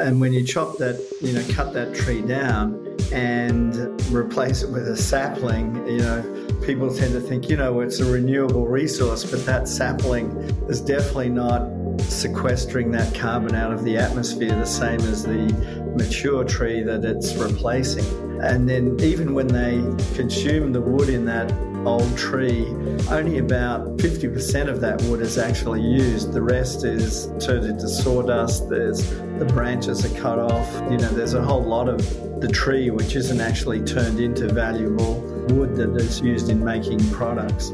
And 0.00 0.18
when 0.18 0.32
you 0.32 0.42
chop 0.42 0.78
that, 0.78 0.98
you 1.20 1.34
know, 1.34 1.44
cut 1.50 1.74
that 1.74 1.94
tree 1.94 2.22
down 2.22 2.96
and 3.12 3.76
replace 4.10 4.62
it 4.62 4.70
with 4.70 4.88
a 4.88 4.96
sapling, 4.96 5.86
you 5.86 5.98
know, 5.98 6.48
people 6.64 6.94
tend 6.94 7.12
to 7.12 7.20
think, 7.20 7.50
you 7.50 7.56
know, 7.56 7.80
it's 7.80 8.00
a 8.00 8.10
renewable 8.10 8.66
resource, 8.66 9.30
but 9.30 9.44
that 9.44 9.68
sapling 9.68 10.30
is 10.70 10.80
definitely 10.80 11.28
not 11.28 11.68
sequestering 12.00 12.90
that 12.92 13.14
carbon 13.14 13.54
out 13.54 13.72
of 13.72 13.84
the 13.84 13.98
atmosphere 13.98 14.54
the 14.54 14.64
same 14.64 15.00
as 15.00 15.22
the 15.22 15.52
mature 15.96 16.44
tree 16.44 16.82
that 16.82 17.04
it's 17.04 17.34
replacing. 17.34 18.06
And 18.40 18.66
then 18.66 18.98
even 19.00 19.34
when 19.34 19.48
they 19.48 19.82
consume 20.14 20.72
the 20.72 20.80
wood 20.80 21.10
in 21.10 21.26
that 21.26 21.52
old 21.86 22.16
tree, 22.16 22.66
only 23.10 23.36
about 23.36 23.98
50% 23.98 24.68
of 24.68 24.80
that 24.80 25.02
wood 25.02 25.20
is 25.20 25.36
actually 25.36 25.82
used. 25.82 26.32
The 26.32 26.42
rest 26.42 26.84
is 26.84 27.30
turned 27.38 27.66
into 27.66 27.86
sawdust. 27.86 28.68
There's 28.70 29.10
the 29.40 29.46
branches 29.46 30.04
are 30.04 30.20
cut 30.20 30.38
off. 30.38 30.70
You 30.90 30.98
know, 30.98 31.08
there's 31.08 31.32
a 31.32 31.42
whole 31.42 31.62
lot 31.62 31.88
of 31.88 31.98
the 32.42 32.48
tree 32.48 32.90
which 32.90 33.16
isn't 33.16 33.40
actually 33.40 33.80
turned 33.80 34.20
into 34.20 34.46
valuable 34.52 35.14
wood 35.48 35.76
that 35.76 35.96
is 35.96 36.20
used 36.20 36.50
in 36.50 36.62
making 36.62 37.00
products. 37.10 37.70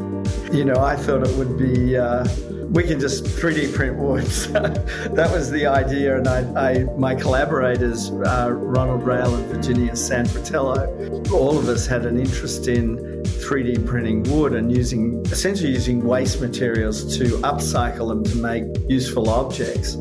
You 0.53 0.65
know, 0.65 0.77
I 0.77 0.95
thought 0.95 1.27
it 1.27 1.37
would 1.37 1.59
be. 1.59 1.97
Uh, 1.97 2.27
we 2.71 2.83
can 2.83 3.01
just 3.01 3.25
3D 3.25 3.75
print 3.75 3.97
wood. 3.97 4.25
that 5.15 5.31
was 5.33 5.51
the 5.51 5.67
idea, 5.67 6.17
and 6.17 6.29
I, 6.29 6.69
I 6.71 6.85
my 6.97 7.15
collaborators, 7.15 8.11
uh, 8.11 8.51
Ronald 8.53 9.03
Rael 9.05 9.35
and 9.35 9.47
Virginia 9.47 9.97
San 9.97 10.27
Fratello, 10.27 10.87
all 11.33 11.59
of 11.59 11.69
us 11.69 11.87
had 11.87 12.07
an 12.07 12.19
interest 12.19 12.69
in 12.69 12.99
3D 13.25 13.85
printing 13.87 14.23
wood 14.25 14.55
and 14.55 14.75
using 14.75 15.25
essentially 15.27 15.73
using 15.73 16.05
waste 16.05 16.41
materials 16.41 17.17
to 17.19 17.25
upcycle 17.39 18.09
them 18.09 18.23
to 18.25 18.37
make 18.37 18.65
useful 18.89 19.31
objects. 19.31 19.97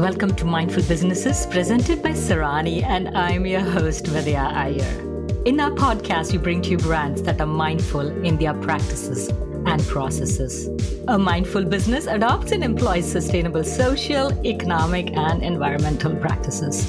Welcome 0.00 0.34
to 0.36 0.46
Mindful 0.46 0.84
Businesses, 0.84 1.44
presented 1.44 2.02
by 2.02 2.12
Sarani, 2.12 2.82
and 2.82 3.14
I'm 3.14 3.44
your 3.44 3.60
host, 3.60 4.06
Vidya 4.06 4.50
Iyer. 4.50 5.42
In 5.44 5.60
our 5.60 5.72
podcast, 5.72 6.32
we 6.32 6.38
bring 6.38 6.62
to 6.62 6.70
you 6.70 6.78
brands 6.78 7.20
that 7.24 7.38
are 7.38 7.46
mindful 7.46 8.08
in 8.24 8.38
their 8.38 8.54
practices 8.54 9.28
and 9.66 9.86
processes. 9.88 10.68
A 11.08 11.18
mindful 11.18 11.66
business 11.66 12.06
adopts 12.06 12.52
and 12.52 12.64
employs 12.64 13.04
sustainable 13.04 13.62
social, 13.62 14.32
economic, 14.46 15.14
and 15.18 15.42
environmental 15.42 16.16
practices. 16.16 16.86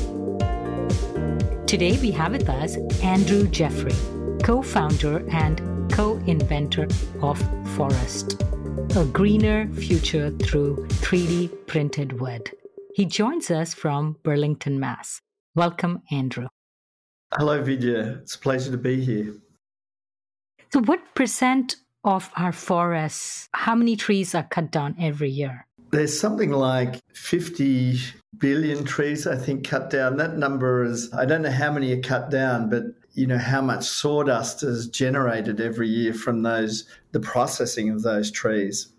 Today, 1.67 1.99
we 1.99 2.11
have 2.11 2.31
with 2.31 2.47
us 2.47 2.77
Andrew 3.03 3.45
Jeffrey, 3.49 3.95
co 4.41 4.61
founder 4.61 5.27
and 5.31 5.59
co 5.91 6.15
inventor 6.27 6.87
of 7.21 7.37
Forust, 7.75 8.41
a 8.95 9.03
greener 9.03 9.67
future 9.73 10.29
through 10.29 10.87
3D 11.01 11.67
printed 11.67 12.17
wood. 12.21 12.49
He 13.01 13.07
joins 13.07 13.49
us 13.49 13.73
from 13.73 14.17
Burlington, 14.21 14.79
Mass. 14.79 15.21
Welcome, 15.55 16.03
Andrew. 16.11 16.49
Hello, 17.33 17.59
Vidya. 17.63 18.19
It's 18.21 18.35
a 18.35 18.37
pleasure 18.37 18.69
to 18.69 18.77
be 18.77 19.03
here. 19.03 19.33
So, 20.71 20.81
what 20.81 21.15
percent 21.15 21.77
of 22.03 22.29
our 22.35 22.51
forests, 22.51 23.49
how 23.53 23.73
many 23.73 23.95
trees 23.95 24.35
are 24.35 24.43
cut 24.43 24.69
down 24.69 24.97
every 24.99 25.31
year? 25.31 25.65
There's 25.89 26.19
something 26.19 26.51
like 26.51 26.99
50 27.15 27.97
billion 28.37 28.85
trees, 28.85 29.25
I 29.25 29.35
think, 29.35 29.67
cut 29.67 29.89
down. 29.89 30.17
That 30.17 30.37
number 30.37 30.83
is, 30.83 31.11
I 31.11 31.25
don't 31.25 31.41
know 31.41 31.49
how 31.49 31.71
many 31.71 31.91
are 31.93 32.01
cut 32.01 32.29
down, 32.29 32.69
but 32.69 32.83
you 33.13 33.25
know 33.25 33.39
how 33.39 33.61
much 33.61 33.83
sawdust 33.83 34.61
is 34.61 34.87
generated 34.87 35.59
every 35.59 35.87
year 35.87 36.13
from 36.13 36.43
those, 36.43 36.87
the 37.13 37.19
processing 37.19 37.89
of 37.89 38.03
those 38.03 38.29
trees. 38.29 38.93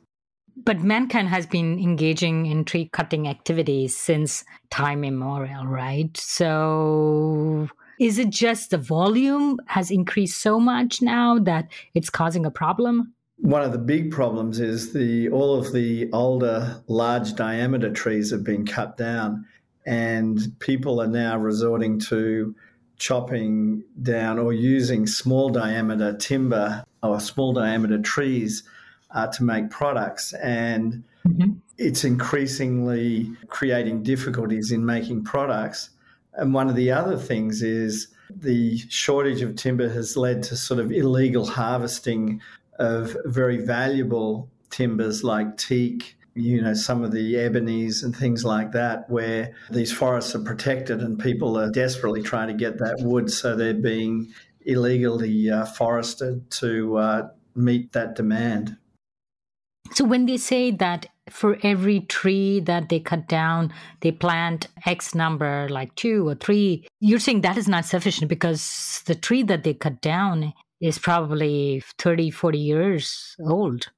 But 0.56 0.80
mankind 0.80 1.28
has 1.28 1.46
been 1.46 1.78
engaging 1.78 2.46
in 2.46 2.64
tree 2.64 2.88
cutting 2.92 3.26
activities 3.28 3.96
since 3.96 4.44
time 4.70 5.04
immemorial, 5.04 5.66
right? 5.66 6.14
So 6.16 7.68
is 7.98 8.18
it 8.18 8.30
just 8.30 8.70
the 8.70 8.78
volume 8.78 9.58
has 9.66 9.90
increased 9.90 10.40
so 10.40 10.58
much 10.60 11.00
now 11.00 11.38
that 11.40 11.68
it's 11.94 12.10
causing 12.10 12.44
a 12.44 12.50
problem? 12.50 13.14
One 13.36 13.62
of 13.62 13.72
the 13.72 13.78
big 13.78 14.10
problems 14.10 14.60
is 14.60 14.92
the 14.92 15.28
all 15.30 15.58
of 15.58 15.72
the 15.72 16.08
older 16.12 16.82
large 16.86 17.34
diameter 17.34 17.90
trees 17.90 18.30
have 18.30 18.44
been 18.44 18.66
cut 18.66 18.96
down 18.96 19.46
and 19.86 20.40
people 20.60 21.00
are 21.00 21.08
now 21.08 21.38
resorting 21.38 21.98
to 21.98 22.54
chopping 22.98 23.82
down 24.02 24.38
or 24.38 24.52
using 24.52 25.06
small 25.06 25.48
diameter 25.48 26.16
timber 26.16 26.84
or 27.02 27.18
small 27.18 27.52
diameter 27.52 27.98
trees 27.98 28.62
uh, 29.14 29.26
to 29.28 29.44
make 29.44 29.70
products 29.70 30.32
and 30.34 31.02
mm-hmm. 31.26 31.52
it's 31.78 32.04
increasingly 32.04 33.30
creating 33.48 34.02
difficulties 34.02 34.72
in 34.72 34.84
making 34.84 35.24
products 35.24 35.90
and 36.34 36.54
one 36.54 36.68
of 36.68 36.76
the 36.76 36.90
other 36.90 37.16
things 37.16 37.62
is 37.62 38.08
the 38.34 38.78
shortage 38.88 39.42
of 39.42 39.56
timber 39.56 39.88
has 39.88 40.16
led 40.16 40.42
to 40.42 40.56
sort 40.56 40.80
of 40.80 40.90
illegal 40.90 41.46
harvesting 41.46 42.40
of 42.78 43.16
very 43.26 43.58
valuable 43.58 44.48
timbers 44.72 45.22
like 45.22 45.56
teak, 45.56 46.16
you 46.34 46.60
know, 46.60 46.74
some 46.74 47.04
of 47.04 47.12
the 47.12 47.34
ebonies 47.34 48.02
and 48.02 48.16
things 48.16 48.44
like 48.44 48.72
that, 48.72 49.08
where 49.08 49.54
these 49.70 49.92
forests 49.92 50.34
are 50.34 50.40
protected 50.40 51.00
and 51.00 51.18
people 51.18 51.56
are 51.56 51.70
desperately 51.70 52.22
trying 52.22 52.48
to 52.48 52.54
get 52.54 52.78
that 52.78 52.96
wood. 53.00 53.30
So 53.30 53.54
they're 53.54 53.74
being 53.74 54.32
illegally 54.62 55.50
uh, 55.50 55.66
forested 55.66 56.50
to 56.52 56.96
uh, 56.96 57.28
meet 57.54 57.92
that 57.92 58.16
demand. 58.16 58.76
So 59.90 60.04
when 60.04 60.26
they 60.26 60.36
say 60.36 60.70
that 60.70 61.06
for 61.28 61.58
every 61.62 62.00
tree 62.00 62.60
that 62.60 62.88
they 62.88 63.00
cut 63.00 63.28
down, 63.28 63.72
they 64.00 64.12
plant 64.12 64.68
X 64.86 65.14
number, 65.14 65.68
like 65.68 65.94
two 65.94 66.28
or 66.28 66.34
three. 66.34 66.86
You're 67.00 67.18
saying 67.18 67.42
that 67.42 67.58
is 67.58 67.68
not 67.68 67.84
sufficient 67.84 68.28
because 68.28 69.02
the 69.06 69.14
tree 69.14 69.42
that 69.44 69.64
they 69.64 69.74
cut 69.74 70.00
down 70.00 70.52
is 70.80 70.98
probably 70.98 71.82
30, 71.98 72.30
40 72.30 72.58
years 72.58 73.36
old. 73.40 73.88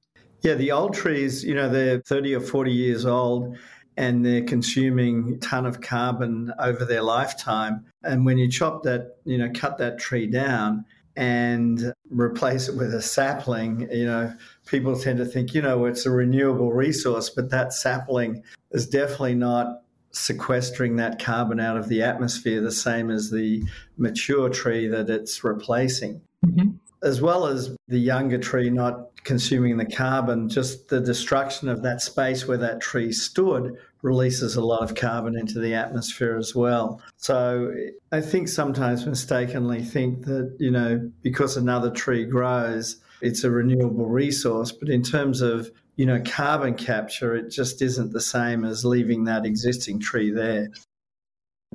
Yeah, 0.41 0.53
the 0.53 0.71
old 0.71 0.93
trees, 0.93 1.43
you 1.43 1.55
know, 1.55 1.69
they're 1.69 2.01
30 2.01 2.35
or 2.35 2.41
40 2.41 2.71
years 2.71 3.05
old 3.05 3.57
and 3.97 4.25
they're 4.25 4.43
consuming 4.43 5.39
ton 5.39 5.65
of 5.65 5.81
carbon 5.81 6.53
over 6.59 6.85
their 6.85 7.01
lifetime. 7.01 7.85
And 8.03 8.25
when 8.25 8.37
you 8.37 8.49
chop 8.49 8.83
that, 8.83 9.17
you 9.23 9.37
know, 9.37 9.49
cut 9.53 9.77
that 9.77 9.97
tree 9.97 10.27
down, 10.27 10.85
and 11.15 11.93
replace 12.09 12.67
it 12.67 12.75
with 12.75 12.93
a 12.93 13.01
sapling, 13.01 13.87
you 13.91 14.05
know, 14.05 14.33
people 14.65 14.99
tend 14.99 15.17
to 15.19 15.25
think, 15.25 15.53
you 15.53 15.61
know, 15.61 15.85
it's 15.85 16.05
a 16.05 16.11
renewable 16.11 16.73
resource, 16.73 17.29
but 17.29 17.49
that 17.51 17.73
sapling 17.73 18.43
is 18.71 18.87
definitely 18.87 19.35
not 19.35 19.81
sequestering 20.11 20.95
that 20.95 21.19
carbon 21.19 21.59
out 21.59 21.77
of 21.77 21.89
the 21.89 22.01
atmosphere 22.01 22.61
the 22.61 22.71
same 22.71 23.11
as 23.11 23.31
the 23.31 23.63
mature 23.97 24.49
tree 24.49 24.87
that 24.87 25.09
it's 25.09 25.43
replacing. 25.43 26.21
Mm-hmm. 26.45 26.69
As 27.03 27.21
well 27.21 27.45
as 27.45 27.75
the 27.87 27.99
younger 27.99 28.37
tree 28.37 28.69
not 28.69 29.09
consuming 29.25 29.77
the 29.77 29.85
carbon, 29.85 30.49
just 30.49 30.87
the 30.87 31.01
destruction 31.01 31.67
of 31.67 31.83
that 31.83 32.01
space 32.01 32.47
where 32.47 32.57
that 32.57 32.81
tree 32.81 33.11
stood 33.11 33.75
releases 34.01 34.55
a 34.55 34.63
lot 34.63 34.81
of 34.81 34.95
carbon 34.95 35.37
into 35.37 35.59
the 35.59 35.73
atmosphere 35.73 36.37
as 36.37 36.55
well. 36.55 37.01
So 37.17 37.73
I 38.11 38.21
think 38.21 38.47
sometimes 38.47 39.05
mistakenly 39.05 39.83
think 39.83 40.25
that, 40.25 40.55
you 40.59 40.71
know, 40.71 41.11
because 41.21 41.57
another 41.57 41.91
tree 41.91 42.25
grows, 42.25 42.97
it's 43.25 43.43
a 43.43 43.49
renewable 43.49 44.05
resource. 44.05 44.71
But 44.71 44.89
in 44.89 45.01
terms 45.01 45.41
of, 45.41 45.71
you 45.95 46.05
know, 46.05 46.21
carbon 46.25 46.75
capture, 46.75 47.35
it 47.35 47.49
just 47.49 47.81
isn't 47.81 48.13
the 48.13 48.21
same 48.21 48.63
as 48.63 48.85
leaving 48.85 49.23
that 49.25 49.45
existing 49.45 49.99
tree 49.99 50.31
there. 50.31 50.69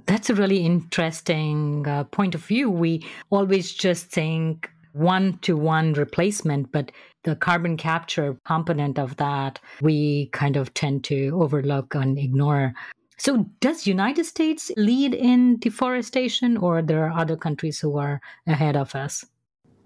That's 0.07 0.31
a 0.31 0.35
really 0.35 0.65
interesting 0.65 1.87
uh, 1.87 2.05
point 2.05 2.35
of 2.35 2.45
view. 2.45 2.71
We 2.71 3.05
always 3.31 3.75
just 3.75 4.07
think 4.07 4.71
one 4.93 5.39
to 5.43 5.57
one 5.57 5.93
replacement, 5.93 6.73
but 6.73 6.93
the 7.25 7.37
carbon 7.37 7.77
capture 7.77 8.37
component 8.47 8.99
of 8.99 9.17
that 9.17 9.61
we 9.83 10.27
kind 10.33 10.57
of 10.57 10.73
tend 10.75 11.05
to 11.05 11.39
overlook 11.41 11.95
and 11.95 12.19
ignore. 12.19 12.73
So 13.19 13.47
does 13.61 13.87
United 13.87 14.25
States 14.25 14.71
lead 14.77 15.15
in 15.15 15.59
deforestation 15.59 16.57
or 16.57 16.81
there 16.81 17.05
are 17.05 17.21
other 17.21 17.37
countries 17.37 17.79
who 17.79 17.99
are 17.99 18.21
ahead 18.47 18.77
of 18.77 18.95
us? 18.95 19.27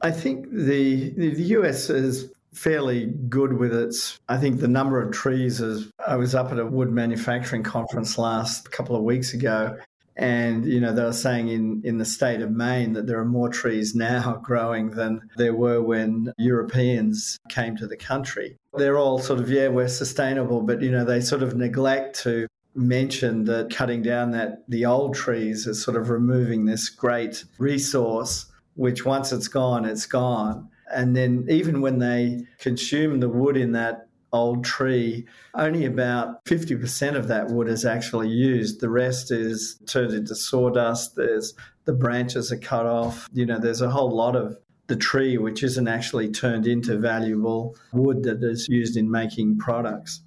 I 0.05 0.11
think 0.11 0.51
the 0.53 1.11
the 1.17 1.43
US 1.59 1.91
is 1.91 2.31
fairly 2.53 3.07
good 3.29 3.55
with 3.55 3.75
its 3.75 4.21
I 4.29 4.37
think 4.37 4.61
the 4.61 4.69
number 4.69 5.01
of 5.03 5.13
trees 5.13 5.61
is 5.61 5.91
I 6.07 6.17
was 6.17 6.35
up 6.35 6.53
at 6.53 6.59
a 6.59 6.67
wood 6.67 6.93
manufacturing 6.93 7.65
conference 7.65 8.17
last 8.19 8.71
couple 8.71 8.95
of 8.95 9.03
weeks 9.03 9.35
ago 9.35 9.77
and, 10.17 10.65
you 10.65 10.81
know, 10.81 10.93
they 10.93 11.03
were 11.03 11.13
saying 11.13 11.49
in, 11.49 11.83
in 11.85 11.99
the 11.99 12.05
state 12.05 12.41
of 12.41 12.53
Maine 12.53 12.93
that 12.93 13.07
there 13.07 13.19
are 13.19 13.25
more 13.25 13.49
trees 13.49 13.95
now 13.95 14.37
growing 14.43 14.91
than 14.91 15.29
there 15.37 15.55
were 15.55 15.83
when 15.83 16.33
Europeans 16.39 17.39
came 17.49 17.77
to 17.77 17.87
the 17.87 17.97
country. 17.97 18.57
They're 18.75 18.99
all 18.99 19.19
sort 19.19 19.41
of, 19.41 19.51
yeah, 19.51 19.69
we're 19.69 19.89
sustainable, 19.89 20.61
but, 20.61 20.83
you 20.83 20.91
know, 20.93 21.05
they 21.05 21.21
sort 21.21 21.43
of 21.43 21.57
neglect 21.57 22.21
to 22.23 22.47
mention 22.77 23.45
that 23.45 23.75
cutting 23.75 24.03
down 24.03 24.33
that 24.33 24.63
the 24.69 24.85
old 24.85 25.15
trees 25.15 25.67
is 25.67 25.83
sort 25.83 25.97
of 25.97 26.11
removing 26.11 26.65
this 26.65 26.89
great 26.89 27.45
resource, 27.59 28.47
which 28.75 29.05
once 29.05 29.33
it's 29.33 29.49
gone, 29.49 29.85
it's 29.85 30.07
gone. 30.07 30.69
And 30.93 31.17
then 31.17 31.47
even 31.49 31.81
when 31.81 31.99
they 31.99 32.47
consume 32.59 33.21
the 33.21 33.29
wood 33.29 33.57
in 33.57 33.73
that 33.73 34.09
old 34.33 34.65
tree, 34.65 35.27
only 35.55 35.87
about 35.87 36.45
50% 36.45 37.15
of 37.15 37.29
that 37.29 37.49
wood 37.49 37.69
is 37.69 37.85
actually 37.85 38.29
used. 38.29 38.81
The 38.81 38.91
rest 38.91 39.31
is 39.31 39.79
turned 39.87 40.13
into 40.13 40.35
sawdust. 40.35 41.17
There's 41.17 41.55
the 41.85 41.93
branches 41.93 42.51
are 42.53 42.59
cut 42.59 42.87
off. 42.87 43.29
You 43.33 43.47
know, 43.47 43.59
there's 43.59 43.81
a 43.81 43.91
whole 43.91 44.11
lot 44.11 44.37
of 44.37 44.59
the 44.87 44.97
tree 44.97 45.39
which 45.39 45.63
isn't 45.63 45.89
actually 45.89 46.31
turned 46.31 46.67
into 46.67 46.99
valuable 46.99 47.77
wood 47.93 48.23
that 48.25 48.43
is 48.43 48.67
used 48.69 48.97
in 48.97 49.11
making 49.11 49.59
products. 49.59 50.23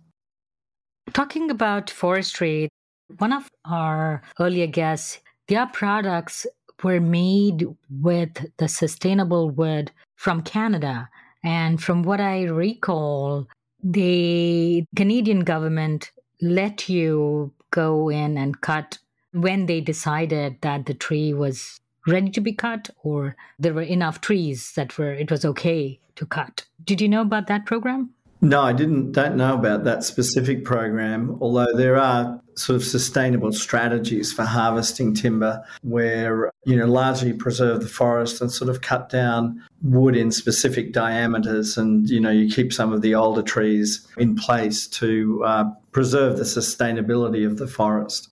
Talking 1.14 1.52
about 1.52 1.90
forestry, 1.90 2.70
one 3.18 3.34
of 3.34 3.48
our 3.66 4.22
earlier 4.40 4.68
guests, 4.68 5.20
their 5.48 5.68
products 5.68 6.46
were 6.84 7.00
made 7.00 7.66
with 7.90 8.52
the 8.58 8.68
sustainable 8.68 9.50
wood 9.50 9.92
from 10.16 10.42
Canada. 10.42 11.10
And 11.44 11.82
from 11.82 12.04
what 12.04 12.20
I 12.20 12.44
recall, 12.44 13.48
the 13.84 14.86
Canadian 14.96 15.42
government 15.42 16.12
let 16.42 16.90
you 16.90 17.54
go 17.72 18.10
in 18.10 18.38
and 18.38 18.62
cut 18.62 18.98
when 19.34 19.66
they 19.66 19.82
decided 19.82 20.58
that 20.62 20.86
the 20.86 20.94
tree 20.94 21.34
was 21.34 21.80
ready 22.08 22.30
to 22.32 22.42
be 22.42 22.54
cut 22.54 22.90
or 23.04 23.36
there 23.60 23.74
were 23.74 23.82
enough 23.82 24.22
trees 24.22 24.72
that 24.76 24.98
were 24.98 25.14
it 25.14 25.30
was 25.30 25.44
okay 25.46 26.00
to 26.16 26.26
cut. 26.26 26.66
Did 26.84 27.02
you 27.02 27.10
know 27.10 27.22
about 27.22 27.48
that 27.48 27.66
program? 27.66 28.14
No, 28.42 28.62
I 28.62 28.74
didn't 28.74 29.14
don't 29.14 29.36
know 29.36 29.56
about 29.56 29.84
that 29.86 30.04
specific 30.04 30.64
program, 30.64 31.38
although 31.42 31.74
there 31.74 31.98
are 31.98 32.40
sort 32.56 32.76
of 32.76 32.84
sustainable 32.84 33.52
strategies 33.52 34.34
for 34.34 34.44
harvesting 34.44 35.14
timber 35.14 35.64
where 35.84 36.52
you 36.66 36.76
know 36.76 36.86
largely 36.86 37.34
preserve 37.34 37.82
the 37.82 37.88
forest 37.88 38.42
and 38.42 38.52
sort 38.52 38.70
of 38.70 38.82
cut 38.82 39.10
down 39.10 39.64
wood 39.84 40.16
in 40.16 40.32
specific 40.32 40.92
diameters 40.92 41.78
and 41.78 42.10
you 42.10 42.20
know 42.20 42.32
you 42.32 42.50
keep 42.50 42.74
some 42.74 42.92
of 42.92 43.02
the 43.02 43.14
older 43.14 43.44
trees 43.44 44.08
in 44.18 44.36
place 44.36 44.88
to 44.88 45.44
uh, 45.46 45.64
preserve 45.92 46.38
the 46.38 46.44
sustainability 46.44 47.46
of 47.46 47.58
the 47.58 47.68
forest. 47.68 48.30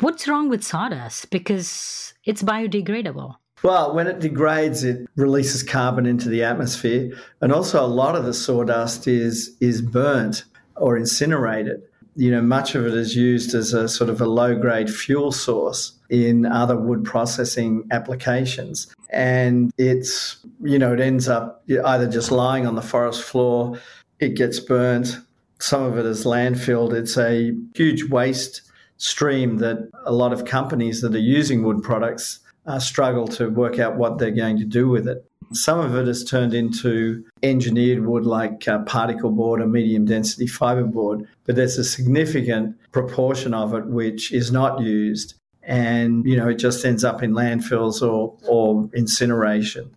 What's 0.00 0.28
wrong 0.28 0.48
with 0.48 0.62
sawdust? 0.62 1.30
Because 1.30 2.14
it's 2.24 2.42
biodegradable. 2.42 3.36
Well, 3.62 3.94
when 3.94 4.06
it 4.06 4.20
degrades, 4.20 4.84
it 4.84 5.08
releases 5.16 5.62
carbon 5.62 6.06
into 6.06 6.28
the 6.28 6.44
atmosphere, 6.44 7.12
and 7.40 7.52
also 7.52 7.84
a 7.84 7.88
lot 7.88 8.14
of 8.14 8.24
the 8.24 8.34
sawdust 8.34 9.08
is 9.08 9.56
is 9.60 9.80
burnt 9.80 10.44
or 10.76 10.96
incinerated. 10.96 11.82
You 12.16 12.30
know, 12.30 12.42
much 12.42 12.74
of 12.74 12.86
it 12.86 12.94
is 12.94 13.14
used 13.16 13.54
as 13.54 13.72
a 13.72 13.88
sort 13.88 14.08
of 14.08 14.20
a 14.20 14.26
low 14.26 14.54
grade 14.54 14.90
fuel 14.90 15.32
source 15.32 15.92
in 16.08 16.46
other 16.46 16.76
wood 16.76 17.04
processing 17.04 17.86
applications, 17.90 18.94
and 19.10 19.72
it's 19.78 20.36
you 20.62 20.78
know 20.78 20.92
it 20.92 21.00
ends 21.00 21.28
up 21.28 21.64
either 21.84 22.08
just 22.08 22.30
lying 22.30 22.66
on 22.66 22.74
the 22.74 22.82
forest 22.82 23.22
floor, 23.22 23.78
it 24.20 24.34
gets 24.36 24.60
burnt. 24.60 25.18
Some 25.58 25.82
of 25.82 25.96
it 25.96 26.04
is 26.04 26.26
landfilled. 26.26 26.92
It's 26.92 27.16
a 27.16 27.56
huge 27.74 28.04
waste 28.10 28.62
stream 28.98 29.56
that 29.58 29.90
a 30.04 30.12
lot 30.12 30.32
of 30.32 30.44
companies 30.44 31.00
that 31.00 31.14
are 31.14 31.18
using 31.18 31.62
wood 31.62 31.82
products 31.82 32.40
uh, 32.66 32.78
struggle 32.78 33.28
to 33.28 33.48
work 33.48 33.78
out 33.78 33.96
what 33.96 34.18
they're 34.18 34.30
going 34.30 34.58
to 34.58 34.64
do 34.64 34.88
with 34.88 35.06
it. 35.08 35.24
Some 35.52 35.78
of 35.78 35.94
it 35.94 36.08
has 36.08 36.24
turned 36.24 36.54
into 36.54 37.24
engineered 37.42 38.04
wood 38.04 38.26
like 38.26 38.66
uh, 38.66 38.80
particle 38.80 39.30
board 39.30 39.60
or 39.60 39.66
medium 39.66 40.04
density 40.04 40.46
fiberboard, 40.46 41.26
but 41.44 41.54
there's 41.54 41.78
a 41.78 41.84
significant 41.84 42.76
proportion 42.90 43.54
of 43.54 43.72
it 43.74 43.86
which 43.86 44.32
is 44.32 44.50
not 44.50 44.80
used 44.80 45.34
and 45.66 46.24
you 46.24 46.36
know 46.36 46.48
it 46.48 46.58
just 46.58 46.84
ends 46.84 47.04
up 47.04 47.22
in 47.22 47.32
landfills 47.32 48.00
or 48.00 48.36
or 48.48 48.88
incineration. 48.94 49.90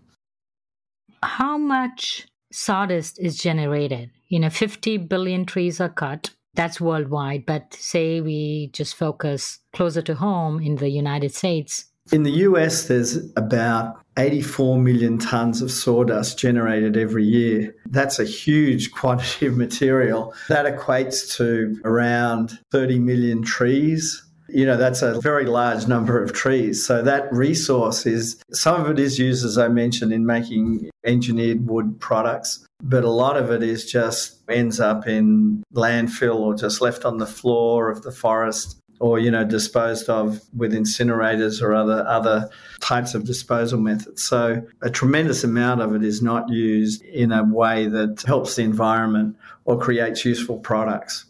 How 1.22 1.58
much 1.58 2.28
sawdust 2.52 3.20
is 3.20 3.38
generated? 3.38 4.10
You 4.28 4.40
know, 4.40 4.50
50 4.50 4.98
billion 4.98 5.46
trees 5.46 5.80
are 5.80 5.90
cut. 5.90 6.32
That's 6.56 6.82
worldwide, 6.82 7.46
but 7.46 7.74
say 7.74 8.22
we 8.22 8.70
just 8.74 8.96
focus 8.96 9.60
closer 9.74 10.02
to 10.02 10.16
home 10.16 10.60
in 10.62 10.76
the 10.76 10.90
United 10.90 11.34
States 11.34 11.86
in 12.12 12.24
the 12.24 12.32
US, 12.32 12.88
there's 12.88 13.18
about 13.36 14.00
84 14.18 14.78
million 14.78 15.18
tons 15.18 15.62
of 15.62 15.72
sawdust 15.72 16.38
generated 16.38 16.98
every 16.98 17.24
year. 17.24 17.76
That's 17.90 18.20
a 18.20 18.26
huge 18.26 18.92
quantity 19.00 19.46
of 19.46 19.58
material. 19.58 20.34
That 20.50 20.66
equates 20.66 21.36
to 21.38 21.80
around 21.86 22.60
30 22.72 23.00
million 23.00 23.44
trees. 23.44 24.24
You 24.50 24.66
know, 24.66 24.78
that's 24.78 25.04
a 25.04 25.22
very 25.22 25.46
large 25.46 25.88
number 25.88 26.22
of 26.22 26.34
trees. 26.34 26.84
So 26.84 27.04
that 27.04 27.32
resource 27.32 28.08
is, 28.08 28.42
some 28.52 28.82
of 28.82 28.90
it 28.90 28.98
is 28.98 29.20
used, 29.20 29.46
as 29.46 29.60
I 29.60 29.68
mentioned, 29.68 30.12
in 30.12 30.26
making 30.26 30.90
engineered 31.06 31.68
wood 31.68 32.00
products, 32.00 32.66
but 32.82 33.04
a 33.04 33.12
lot 33.12 33.38
of 33.38 33.52
it 33.52 33.62
is 33.62 33.86
just 33.86 34.42
ends 34.50 34.80
up 34.80 35.08
in 35.08 35.64
landfill 35.76 36.40
or 36.40 36.56
just 36.56 36.82
left 36.82 37.06
on 37.06 37.20
the 37.20 37.28
floor 37.28 37.92
of 37.92 38.02
the 38.02 38.12
forest 38.12 38.79
or 39.00 39.20
you 39.20 39.32
know 39.32 39.44
disposed 39.44 40.10
of 40.10 40.42
with 40.56 40.74
incinerators 40.74 41.62
or 41.62 41.74
other 41.74 42.06
other 42.08 42.50
types 42.80 43.16
of 43.16 43.26
disposal 43.26 43.80
methods. 43.80 44.24
So 44.24 44.62
a 44.82 44.90
tremendous 44.90 45.44
amount 45.44 45.82
of 45.82 45.96
it 45.96 46.04
is 46.04 46.22
not 46.22 46.50
used 46.50 47.02
in 47.04 47.32
a 47.32 47.44
way 47.44 47.88
that 47.88 48.24
helps 48.28 48.56
the 48.56 48.64
environment 48.64 49.38
or 49.66 49.80
creates 49.80 50.26
useful 50.26 50.58
products. 50.60 51.26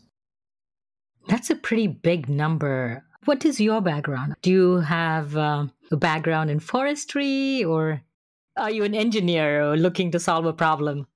That's 1.28 1.50
a 1.50 1.56
pretty 1.56 1.88
big 1.88 2.28
number. 2.28 3.04
What 3.26 3.46
is 3.46 3.60
your 3.60 3.82
background? 3.82 4.36
Do 4.42 4.50
you 4.50 4.76
have 4.78 5.38
uh, 5.38 5.66
a 5.92 5.98
background 5.98 6.50
in 6.50 6.60
forestry 6.60 7.64
or 7.64 8.02
are 8.58 8.72
you 8.72 8.84
an 8.84 8.96
engineer 8.96 9.76
looking 9.76 10.12
to 10.12 10.20
solve 10.20 10.46
a 10.46 10.54
problem? 10.54 11.08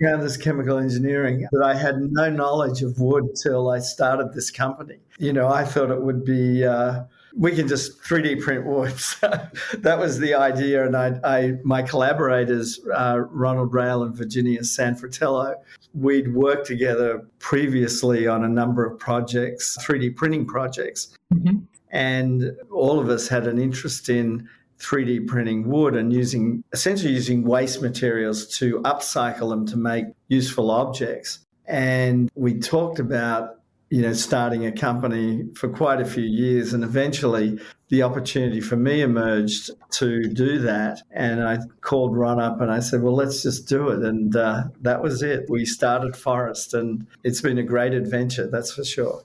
This 0.00 0.36
chemical 0.36 0.78
engineering, 0.78 1.46
but 1.52 1.64
I 1.64 1.74
had 1.74 1.96
no 1.98 2.28
knowledge 2.28 2.82
of 2.82 2.98
wood 2.98 3.36
till 3.40 3.70
I 3.70 3.78
started 3.78 4.34
this 4.34 4.50
company. 4.50 4.98
You 5.18 5.32
know, 5.32 5.48
I 5.48 5.64
thought 5.64 5.90
it 5.90 6.02
would 6.02 6.24
be 6.24 6.64
uh, 6.64 7.04
we 7.36 7.52
can 7.52 7.68
just 7.68 8.02
3D 8.02 8.42
print 8.42 8.66
wood. 8.66 8.94
So 9.04 9.30
that 9.78 9.98
was 9.98 10.18
the 10.18 10.34
idea, 10.34 10.84
and 10.84 10.96
I, 10.96 11.20
I 11.24 11.52
my 11.62 11.82
collaborators, 11.82 12.80
uh, 12.94 13.20
Ronald 13.30 13.72
Rael 13.72 14.02
and 14.02 14.14
Virginia 14.16 14.64
San 14.64 14.94
Fratello, 14.94 15.54
we'd 15.94 16.34
worked 16.34 16.66
together 16.66 17.24
previously 17.38 18.26
on 18.26 18.44
a 18.44 18.48
number 18.48 18.84
of 18.84 18.98
projects, 18.98 19.78
3D 19.80 20.16
printing 20.16 20.46
projects, 20.46 21.16
mm-hmm. 21.32 21.58
and 21.90 22.56
all 22.70 22.98
of 22.98 23.08
us 23.08 23.28
had 23.28 23.46
an 23.46 23.58
interest 23.58 24.08
in 24.08 24.48
3D 24.84 25.26
printing 25.26 25.68
wood 25.68 25.96
and 25.96 26.12
using 26.12 26.62
essentially 26.72 27.12
using 27.12 27.44
waste 27.44 27.80
materials 27.80 28.46
to 28.58 28.80
upcycle 28.80 29.48
them 29.50 29.66
to 29.66 29.76
make 29.76 30.06
useful 30.28 30.70
objects. 30.70 31.40
And 31.66 32.30
we 32.34 32.58
talked 32.58 32.98
about 32.98 33.60
you 33.90 34.02
know 34.02 34.12
starting 34.12 34.66
a 34.66 34.72
company 34.72 35.44
for 35.54 35.68
quite 35.68 36.00
a 36.00 36.04
few 36.04 36.24
years 36.24 36.72
and 36.72 36.82
eventually 36.82 37.58
the 37.90 38.02
opportunity 38.02 38.60
for 38.60 38.76
me 38.76 39.02
emerged 39.02 39.70
to 39.92 40.28
do 40.28 40.58
that. 40.60 41.00
And 41.10 41.42
i 41.42 41.58
called 41.80 42.16
ron 42.16 42.40
up 42.40 42.60
and 42.60 42.70
i 42.70 42.80
said 42.80 43.02
well 43.02 43.14
let's 43.14 43.42
just 43.42 43.68
do 43.68 43.88
it. 43.88 44.02
And 44.02 44.34
uh, 44.36 44.64
that 44.82 45.02
was 45.02 45.22
it. 45.22 45.46
We 45.48 45.64
started 45.64 46.16
Forust 46.16 46.74
and 46.74 47.06
it's 47.22 47.40
been 47.40 47.58
a 47.58 47.62
great 47.62 47.94
adventure 47.94 48.48
that's 48.48 48.72
for 48.72 48.84
sure 48.84 49.22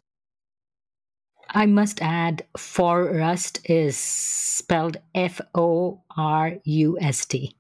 I 1.50 1.66
must 1.66 2.02
add, 2.02 2.46
Forust 2.58 3.60
is 3.66 3.98
spelled 3.98 4.98
F 5.16 5.42
O 5.56 6.02
R 6.16 6.54
U 6.64 6.98
S 7.02 7.26
T. 7.26 7.56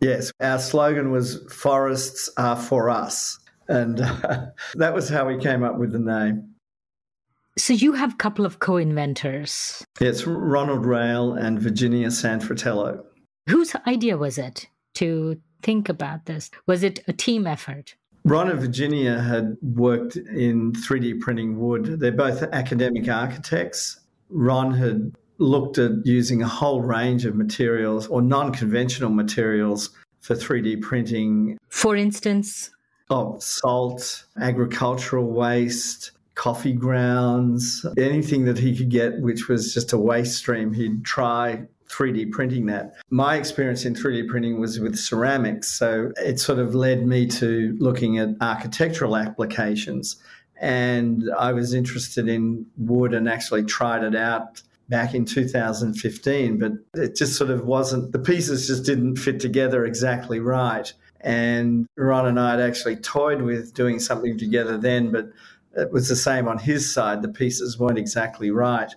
Yes, 0.00 0.32
our 0.40 0.58
slogan 0.58 1.10
was 1.10 1.44
Forests 1.52 2.30
are 2.36 2.56
for 2.56 2.90
us. 2.90 3.38
And 3.68 4.00
uh, 4.00 4.46
that 4.74 4.94
was 4.94 5.08
how 5.08 5.26
we 5.26 5.38
came 5.38 5.62
up 5.62 5.78
with 5.78 5.92
the 5.92 5.98
name. 5.98 6.54
So 7.58 7.72
you 7.72 7.92
have 7.92 8.14
a 8.14 8.16
couple 8.16 8.46
of 8.46 8.58
co 8.58 8.76
inventors. 8.76 9.84
Yes, 10.00 10.26
Ronald 10.26 10.86
Rael 10.86 11.34
and 11.34 11.60
Virginia 11.60 12.10
San 12.10 12.40
Fratello. 12.40 13.04
Whose 13.48 13.74
idea 13.86 14.16
was 14.16 14.38
it 14.38 14.68
to 14.94 15.40
think 15.62 15.88
about 15.88 16.26
this? 16.26 16.50
Was 16.66 16.82
it 16.82 17.00
a 17.06 17.12
team 17.12 17.46
effort? 17.46 17.96
Ron 18.24 18.50
and 18.50 18.60
Virginia 18.60 19.18
had 19.18 19.56
worked 19.62 20.16
in 20.16 20.72
3D 20.72 21.20
printing 21.20 21.58
wood. 21.58 22.00
They're 22.00 22.12
both 22.12 22.42
academic 22.42 23.08
architects. 23.08 24.00
Ron 24.28 24.74
had 24.74 25.12
looked 25.38 25.78
at 25.78 25.92
using 26.04 26.42
a 26.42 26.48
whole 26.48 26.82
range 26.82 27.24
of 27.24 27.34
materials 27.34 28.06
or 28.06 28.20
non 28.20 28.52
conventional 28.52 29.10
materials 29.10 29.90
for 30.20 30.34
3D 30.34 30.82
printing. 30.82 31.58
For 31.68 31.96
instance, 31.96 32.70
oh, 33.08 33.38
salt, 33.38 34.24
agricultural 34.40 35.26
waste, 35.26 36.12
coffee 36.34 36.72
grounds, 36.72 37.84
anything 37.98 38.44
that 38.44 38.58
he 38.58 38.76
could 38.76 38.90
get 38.90 39.20
which 39.20 39.48
was 39.48 39.74
just 39.74 39.92
a 39.92 39.98
waste 39.98 40.36
stream, 40.36 40.72
he'd 40.72 41.04
try 41.04 41.66
3D 41.90 42.30
printing 42.30 42.66
that. 42.66 42.94
My 43.10 43.36
experience 43.36 43.84
in 43.84 43.94
3D 43.94 44.28
printing 44.28 44.60
was 44.60 44.78
with 44.78 44.96
ceramics, 44.96 45.68
so 45.68 46.12
it 46.16 46.38
sort 46.38 46.58
of 46.58 46.74
led 46.74 47.06
me 47.06 47.26
to 47.26 47.76
looking 47.80 48.18
at 48.18 48.30
architectural 48.40 49.16
applications. 49.16 50.16
And 50.60 51.24
I 51.38 51.52
was 51.52 51.74
interested 51.74 52.28
in 52.28 52.66
wood 52.76 53.14
and 53.14 53.28
actually 53.28 53.64
tried 53.64 54.04
it 54.04 54.14
out 54.14 54.62
back 54.88 55.14
in 55.14 55.24
2015, 55.24 56.58
but 56.58 56.72
it 56.94 57.16
just 57.16 57.36
sort 57.36 57.50
of 57.50 57.64
wasn't, 57.64 58.12
the 58.12 58.18
pieces 58.18 58.66
just 58.66 58.84
didn't 58.84 59.16
fit 59.16 59.40
together 59.40 59.84
exactly 59.84 60.40
right. 60.40 60.92
And 61.20 61.86
Ron 61.96 62.26
and 62.26 62.40
I 62.40 62.52
had 62.52 62.60
actually 62.60 62.96
toyed 62.96 63.42
with 63.42 63.74
doing 63.74 64.00
something 64.00 64.36
together 64.36 64.76
then, 64.76 65.12
but 65.12 65.30
it 65.76 65.92
was 65.92 66.08
the 66.08 66.16
same 66.16 66.48
on 66.48 66.58
his 66.58 66.92
side. 66.92 67.22
The 67.22 67.28
pieces 67.28 67.78
weren't 67.78 67.98
exactly 67.98 68.50
right. 68.50 68.92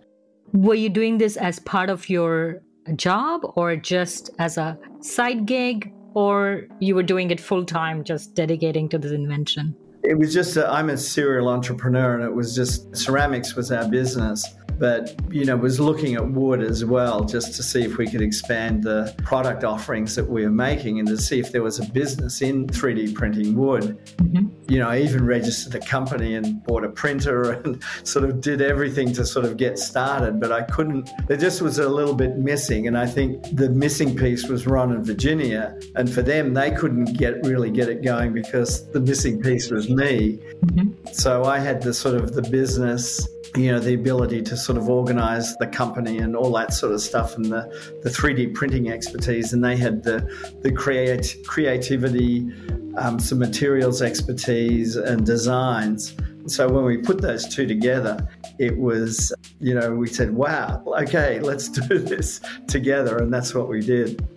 Were 0.51 0.75
you 0.75 0.89
doing 0.89 1.17
this 1.17 1.37
as 1.37 1.59
part 1.59 1.89
of 1.89 2.09
your 2.09 2.61
job 2.95 3.41
or 3.55 3.75
just 3.75 4.29
as 4.39 4.57
a 4.57 4.77
side 5.01 5.45
gig, 5.45 5.93
or 6.13 6.63
you 6.79 6.95
were 6.95 7.03
doing 7.03 7.31
it 7.31 7.39
full 7.39 7.65
time, 7.65 8.03
just 8.03 8.35
dedicating 8.35 8.89
to 8.89 8.97
this 8.97 9.11
invention? 9.11 9.75
It 10.03 10.17
was 10.17 10.33
just, 10.33 10.57
i 10.57 10.79
am 10.79 10.89
a 10.89 10.97
serial 10.97 11.47
entrepreneur, 11.47 12.15
and 12.15 12.23
it 12.23 12.33
was 12.33 12.53
just 12.53 12.95
ceramics 12.95 13.55
was 13.55 13.71
our 13.71 13.87
business 13.87 14.53
but 14.79 15.15
you 15.29 15.45
know 15.45 15.55
was 15.55 15.79
looking 15.79 16.15
at 16.15 16.31
wood 16.31 16.61
as 16.61 16.83
well 16.85 17.23
just 17.23 17.55
to 17.55 17.63
see 17.63 17.81
if 17.81 17.97
we 17.97 18.07
could 18.07 18.21
expand 18.21 18.83
the 18.83 19.13
product 19.23 19.63
offerings 19.63 20.15
that 20.15 20.27
we 20.29 20.43
were 20.43 20.51
making 20.51 20.99
and 20.99 21.07
to 21.07 21.17
see 21.17 21.39
if 21.39 21.51
there 21.51 21.63
was 21.63 21.79
a 21.79 21.85
business 21.91 22.41
in 22.41 22.67
3D 22.67 23.13
printing 23.13 23.55
wood. 23.55 23.97
Mm-hmm. 24.17 24.71
You 24.71 24.79
know, 24.79 24.89
I 24.89 24.99
even 24.99 25.25
registered 25.25 25.75
a 25.75 25.85
company 25.85 26.35
and 26.35 26.63
bought 26.63 26.83
a 26.83 26.89
printer 26.89 27.51
and 27.63 27.81
sort 28.03 28.25
of 28.25 28.41
did 28.41 28.61
everything 28.61 29.13
to 29.13 29.25
sort 29.25 29.45
of 29.45 29.57
get 29.57 29.77
started, 29.77 30.39
but 30.39 30.51
I 30.51 30.63
couldn't. 30.63 31.09
There 31.27 31.37
just 31.37 31.61
was 31.61 31.79
a 31.79 31.89
little 31.89 32.15
bit 32.15 32.37
missing, 32.37 32.87
and 32.87 32.97
I 32.97 33.05
think 33.05 33.43
the 33.55 33.69
missing 33.69 34.15
piece 34.15 34.47
was 34.47 34.65
Ron 34.65 34.91
and 34.91 35.05
Virginia, 35.05 35.77
and 35.95 36.11
for 36.11 36.21
them 36.21 36.53
they 36.53 36.71
couldn't 36.71 37.17
get 37.17 37.43
really 37.45 37.71
get 37.71 37.89
it 37.89 38.03
going 38.03 38.33
because 38.33 38.89
the 38.91 38.99
missing 38.99 39.41
piece 39.41 39.69
was 39.69 39.89
me. 39.89 40.39
Mm-hmm. 40.65 41.13
So 41.13 41.43
I 41.43 41.59
had 41.59 41.81
the 41.81 41.93
sort 41.93 42.15
of 42.15 42.33
the 42.33 42.41
business 42.41 43.27
you 43.55 43.71
know, 43.71 43.79
the 43.79 43.93
ability 43.93 44.41
to 44.41 44.57
sort 44.57 44.77
of 44.77 44.89
organize 44.89 45.55
the 45.57 45.67
company 45.67 46.17
and 46.17 46.35
all 46.35 46.51
that 46.53 46.73
sort 46.73 46.91
of 46.91 47.01
stuff 47.01 47.35
and 47.35 47.45
the, 47.45 47.99
the 48.03 48.09
3D 48.09 48.53
printing 48.53 48.89
expertise. 48.89 49.53
And 49.53 49.63
they 49.63 49.77
had 49.77 50.03
the, 50.03 50.21
the 50.61 50.71
create, 50.71 51.37
creativity, 51.45 52.51
um, 52.97 53.19
some 53.19 53.39
materials 53.39 54.01
expertise 54.01 54.95
and 54.95 55.25
designs. 55.25 56.15
So 56.47 56.67
when 56.67 56.83
we 56.83 56.97
put 56.97 57.21
those 57.21 57.47
two 57.47 57.65
together, 57.65 58.27
it 58.59 58.77
was, 58.77 59.33
you 59.59 59.73
know, 59.73 59.93
we 59.93 60.07
said, 60.07 60.33
wow, 60.33 60.83
okay, 61.01 61.39
let's 61.39 61.69
do 61.87 61.99
this 61.99 62.41
together. 62.67 63.17
And 63.17 63.33
that's 63.33 63.53
what 63.53 63.69
we 63.69 63.81
did. 63.81 64.27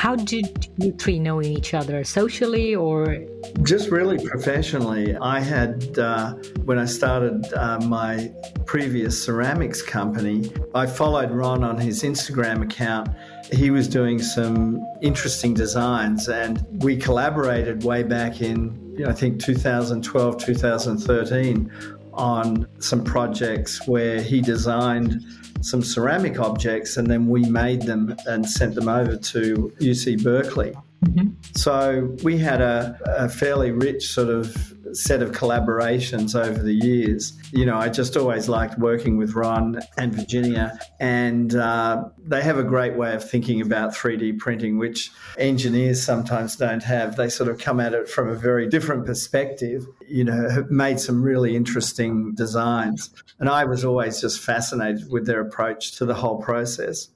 How 0.00 0.16
did 0.16 0.66
you 0.78 0.92
three 0.92 1.18
know 1.18 1.42
each 1.42 1.74
other 1.74 2.04
socially 2.04 2.74
or? 2.74 3.18
Just 3.62 3.90
really 3.90 4.16
professionally. 4.26 5.14
I 5.14 5.40
had, 5.40 5.98
uh, 5.98 6.36
when 6.64 6.78
I 6.78 6.86
started 6.86 7.52
uh, 7.52 7.80
my 7.80 8.32
previous 8.64 9.22
ceramics 9.22 9.82
company, 9.82 10.50
I 10.74 10.86
followed 10.86 11.30
Ron 11.30 11.62
on 11.62 11.76
his 11.76 12.02
Instagram 12.02 12.62
account. 12.62 13.10
He 13.52 13.70
was 13.70 13.88
doing 13.88 14.22
some 14.22 14.82
interesting 15.02 15.52
designs 15.52 16.30
and 16.30 16.64
we 16.82 16.96
collaborated 16.96 17.84
way 17.84 18.02
back 18.02 18.40
in, 18.40 18.94
you 18.96 19.04
know, 19.04 19.10
I 19.10 19.12
think 19.12 19.38
2012, 19.38 20.38
2013 20.38 21.70
on 22.14 22.66
some 22.78 23.04
projects 23.04 23.86
where 23.86 24.22
he 24.22 24.40
designed 24.40 25.22
some 25.60 25.82
ceramic 25.82 26.38
objects 26.38 26.96
and 26.96 27.06
then 27.06 27.26
we 27.28 27.44
made 27.48 27.82
them 27.82 28.16
and 28.26 28.48
sent 28.48 28.74
them 28.74 28.88
over 28.88 29.16
to 29.16 29.72
UC 29.80 30.22
Berkeley. 30.22 30.74
Mm-hmm. 31.04 31.28
So 31.54 32.16
we 32.22 32.38
had 32.38 32.60
a, 32.60 32.98
a, 33.06 33.28
fairly 33.28 33.70
rich 33.70 34.08
sort 34.08 34.28
of 34.28 34.74
set 34.94 35.22
of 35.22 35.32
collaborations 35.32 36.34
over 36.34 36.62
the 36.62 36.74
years. 36.74 37.32
You 37.52 37.66
know, 37.66 37.76
I 37.76 37.88
just 37.88 38.16
always 38.16 38.48
liked 38.48 38.78
working 38.78 39.16
with 39.16 39.34
Ron 39.34 39.80
and 39.96 40.14
Virginia, 40.14 40.78
and 40.98 41.54
uh, 41.54 42.04
they 42.18 42.42
have 42.42 42.58
a 42.58 42.62
great 42.62 42.96
way 42.96 43.14
of 43.14 43.28
thinking 43.28 43.60
about 43.60 43.92
3D 43.92 44.38
printing, 44.38 44.78
which 44.78 45.10
engineers 45.38 46.02
sometimes 46.02 46.56
don't 46.56 46.82
have. 46.82 47.16
They 47.16 47.28
sort 47.28 47.50
of 47.50 47.58
come 47.58 47.80
at 47.80 47.94
it 47.94 48.08
from 48.08 48.28
a 48.28 48.34
very 48.34 48.68
different 48.68 49.06
perspective, 49.06 49.86
you 50.08 50.24
know, 50.24 50.48
have 50.48 50.70
made 50.70 51.00
some 51.00 51.22
really 51.22 51.56
interesting 51.56 52.34
designs. 52.34 53.10
And 53.38 53.48
I 53.48 53.64
was 53.64 53.84
always 53.84 54.20
just 54.20 54.40
fascinated 54.40 55.10
with 55.10 55.26
their 55.26 55.40
approach 55.40 55.96
to 55.98 56.04
the 56.04 56.14
whole 56.14 56.38
process. 56.38 57.08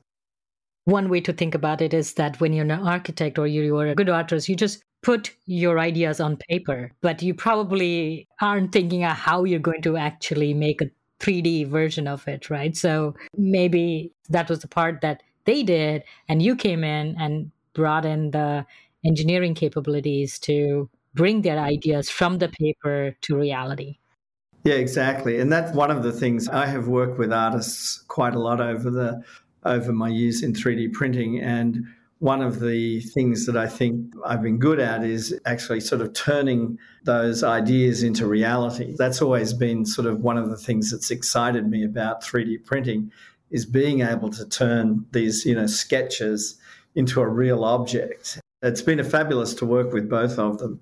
One 0.84 1.08
way 1.08 1.20
to 1.22 1.32
think 1.32 1.54
about 1.54 1.80
it 1.80 1.94
is 1.94 2.14
that 2.14 2.40
when 2.40 2.52
you're 2.52 2.64
an 2.64 2.70
architect 2.70 3.38
or 3.38 3.46
you're 3.46 3.86
a 3.86 3.94
good 3.94 4.10
artist, 4.10 4.48
you 4.48 4.56
just 4.56 4.82
put 5.04 5.36
your 5.46 5.78
ideas 5.78 6.18
on 6.18 6.38
paper, 6.48 6.90
but 7.02 7.22
you 7.22 7.34
probably 7.34 8.26
aren't 8.40 8.72
thinking 8.72 9.04
of 9.04 9.12
how 9.12 9.44
you're 9.44 9.60
going 9.60 9.82
to 9.82 9.96
actually 9.96 10.54
make 10.54 10.80
a 10.80 10.90
3D 11.20 11.68
version 11.68 12.08
of 12.08 12.26
it, 12.26 12.50
right? 12.50 12.76
So 12.76 13.14
maybe 13.36 14.12
that 14.30 14.48
was 14.48 14.60
the 14.60 14.68
part 14.68 15.02
that 15.02 15.22
they 15.44 15.62
did, 15.62 16.02
and 16.28 16.42
you 16.42 16.56
came 16.56 16.82
in 16.82 17.14
and 17.18 17.50
brought 17.74 18.06
in 18.06 18.30
the 18.30 18.66
engineering 19.04 19.54
capabilities 19.54 20.38
to 20.40 20.88
bring 21.12 21.42
their 21.42 21.58
ideas 21.58 22.08
from 22.08 22.38
the 22.38 22.48
paper 22.48 23.14
to 23.20 23.36
reality. 23.36 23.98
Yeah, 24.64 24.74
exactly. 24.74 25.38
And 25.38 25.52
that's 25.52 25.74
one 25.76 25.90
of 25.90 26.02
the 26.02 26.12
things 26.12 26.48
I 26.48 26.64
have 26.64 26.88
worked 26.88 27.18
with 27.18 27.30
artists 27.30 28.02
quite 28.08 28.34
a 28.34 28.38
lot 28.38 28.62
over 28.62 28.90
the 28.90 29.22
over 29.66 29.92
my 29.92 30.08
years 30.08 30.42
in 30.42 30.52
3D 30.52 30.92
printing 30.92 31.40
and 31.40 31.84
one 32.24 32.40
of 32.40 32.58
the 32.58 33.00
things 33.00 33.44
that 33.44 33.54
I 33.54 33.66
think 33.66 34.14
I've 34.24 34.40
been 34.40 34.58
good 34.58 34.80
at 34.80 35.04
is 35.04 35.38
actually 35.44 35.80
sort 35.80 36.00
of 36.00 36.14
turning 36.14 36.78
those 37.02 37.42
ideas 37.42 38.02
into 38.02 38.26
reality. 38.26 38.94
That's 38.96 39.20
always 39.20 39.52
been 39.52 39.84
sort 39.84 40.06
of 40.06 40.20
one 40.20 40.38
of 40.38 40.48
the 40.48 40.56
things 40.56 40.90
that's 40.90 41.10
excited 41.10 41.68
me 41.68 41.84
about 41.84 42.22
3D 42.22 42.64
printing 42.64 43.12
is 43.50 43.66
being 43.66 44.00
able 44.00 44.30
to 44.30 44.48
turn 44.48 45.04
these, 45.12 45.44
you 45.44 45.54
know, 45.54 45.66
sketches 45.66 46.58
into 46.94 47.20
a 47.20 47.28
real 47.28 47.62
object. 47.62 48.40
It's 48.62 48.80
been 48.80 49.00
a 49.00 49.04
fabulous 49.04 49.52
to 49.56 49.66
work 49.66 49.92
with 49.92 50.08
both 50.08 50.38
of 50.38 50.56
them. 50.56 50.80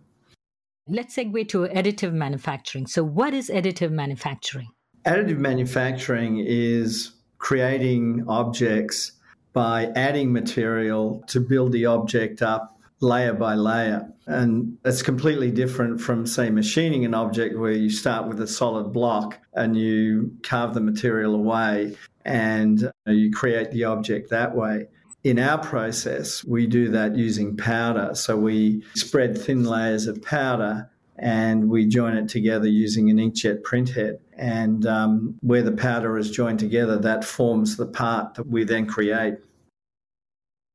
Let's 0.86 1.16
segue 1.16 1.48
to 1.48 1.66
additive 1.66 2.12
manufacturing. 2.12 2.86
So 2.86 3.02
what 3.02 3.34
is 3.34 3.50
additive 3.50 3.90
manufacturing? 3.90 4.68
Additive 5.04 5.38
manufacturing 5.38 6.38
is 6.46 7.10
creating 7.38 8.26
objects 8.28 9.10
by 9.52 9.86
adding 9.96 10.32
material 10.32 11.22
to 11.28 11.40
build 11.40 11.72
the 11.72 11.86
object 11.86 12.42
up 12.42 12.78
layer 13.00 13.34
by 13.34 13.54
layer. 13.54 14.08
And 14.26 14.78
it's 14.84 15.02
completely 15.02 15.50
different 15.50 16.00
from, 16.00 16.26
say, 16.26 16.48
machining 16.50 17.04
an 17.04 17.14
object 17.14 17.58
where 17.58 17.72
you 17.72 17.90
start 17.90 18.28
with 18.28 18.40
a 18.40 18.46
solid 18.46 18.92
block 18.92 19.38
and 19.54 19.76
you 19.76 20.36
carve 20.42 20.74
the 20.74 20.80
material 20.80 21.34
away 21.34 21.96
and 22.24 22.90
you 23.06 23.32
create 23.32 23.72
the 23.72 23.84
object 23.84 24.30
that 24.30 24.54
way. 24.54 24.86
In 25.24 25.38
our 25.38 25.58
process, 25.58 26.44
we 26.44 26.66
do 26.66 26.88
that 26.90 27.16
using 27.16 27.56
powder. 27.56 28.14
So 28.14 28.36
we 28.36 28.82
spread 28.94 29.36
thin 29.36 29.64
layers 29.64 30.06
of 30.06 30.22
powder 30.22 30.88
and 31.22 31.70
we 31.70 31.86
join 31.86 32.16
it 32.16 32.28
together 32.28 32.66
using 32.66 33.08
an 33.08 33.18
inkjet 33.18 33.62
printhead. 33.62 34.18
And 34.36 34.84
um, 34.86 35.36
where 35.40 35.62
the 35.62 35.72
powder 35.72 36.18
is 36.18 36.32
joined 36.32 36.58
together, 36.58 36.98
that 36.98 37.24
forms 37.24 37.76
the 37.76 37.86
part 37.86 38.34
that 38.34 38.48
we 38.48 38.64
then 38.64 38.86
create. 38.86 39.36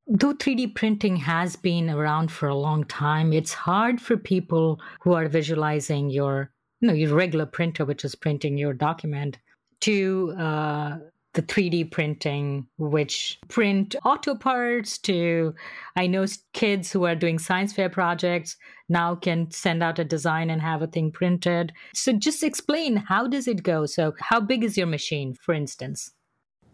Though 0.08 0.34
3D 0.34 0.74
printing 0.74 1.18
has 1.18 1.58
been 1.58 1.90
around 1.90 2.32
for 2.32 2.48
a 2.48 2.56
long 2.56 2.86
time, 2.86 3.34
it's 3.34 3.54
hard 3.54 4.00
for 4.00 4.16
people 4.16 4.80
who 5.02 5.12
are 5.12 5.28
visualizing 5.28 6.10
your, 6.10 6.50
you 6.80 6.88
know, 6.88 6.94
your 6.94 7.14
regular 7.14 7.46
printer, 7.46 7.84
which 7.84 8.06
is 8.06 8.16
printing 8.16 8.58
your 8.58 8.74
document, 8.74 9.38
to 9.82 10.34
uh, 10.40 10.98
the 11.34 11.42
3D 11.42 11.92
printing, 11.92 12.66
which 12.78 13.38
print 13.50 13.98
auto 14.06 14.34
parts 14.34 14.98
to, 15.00 15.54
I 15.98 16.08
know 16.08 16.26
kids 16.54 16.90
who 16.90 17.06
are 17.06 17.16
doing 17.16 17.38
science 17.38 17.74
fair 17.74 17.90
projects 17.90 18.56
now 18.90 19.16
can 19.16 19.52
send 19.52 19.84
out 19.84 20.00
a 20.00 20.04
design 20.04 20.50
and 20.50 20.62
have 20.62 20.82
a 20.82 20.88
thing 20.88 21.12
printed. 21.12 21.74
So 21.94 22.14
just 22.14 22.44
explain, 22.44 22.98
how 22.98 23.28
does 23.28 23.48
it 23.48 23.64
go? 23.64 23.86
So 23.86 24.14
how 24.20 24.40
big 24.40 24.64
is 24.64 24.78
your 24.78 24.88
machine, 24.88 25.34
for 25.34 25.54
instance? 25.54 26.12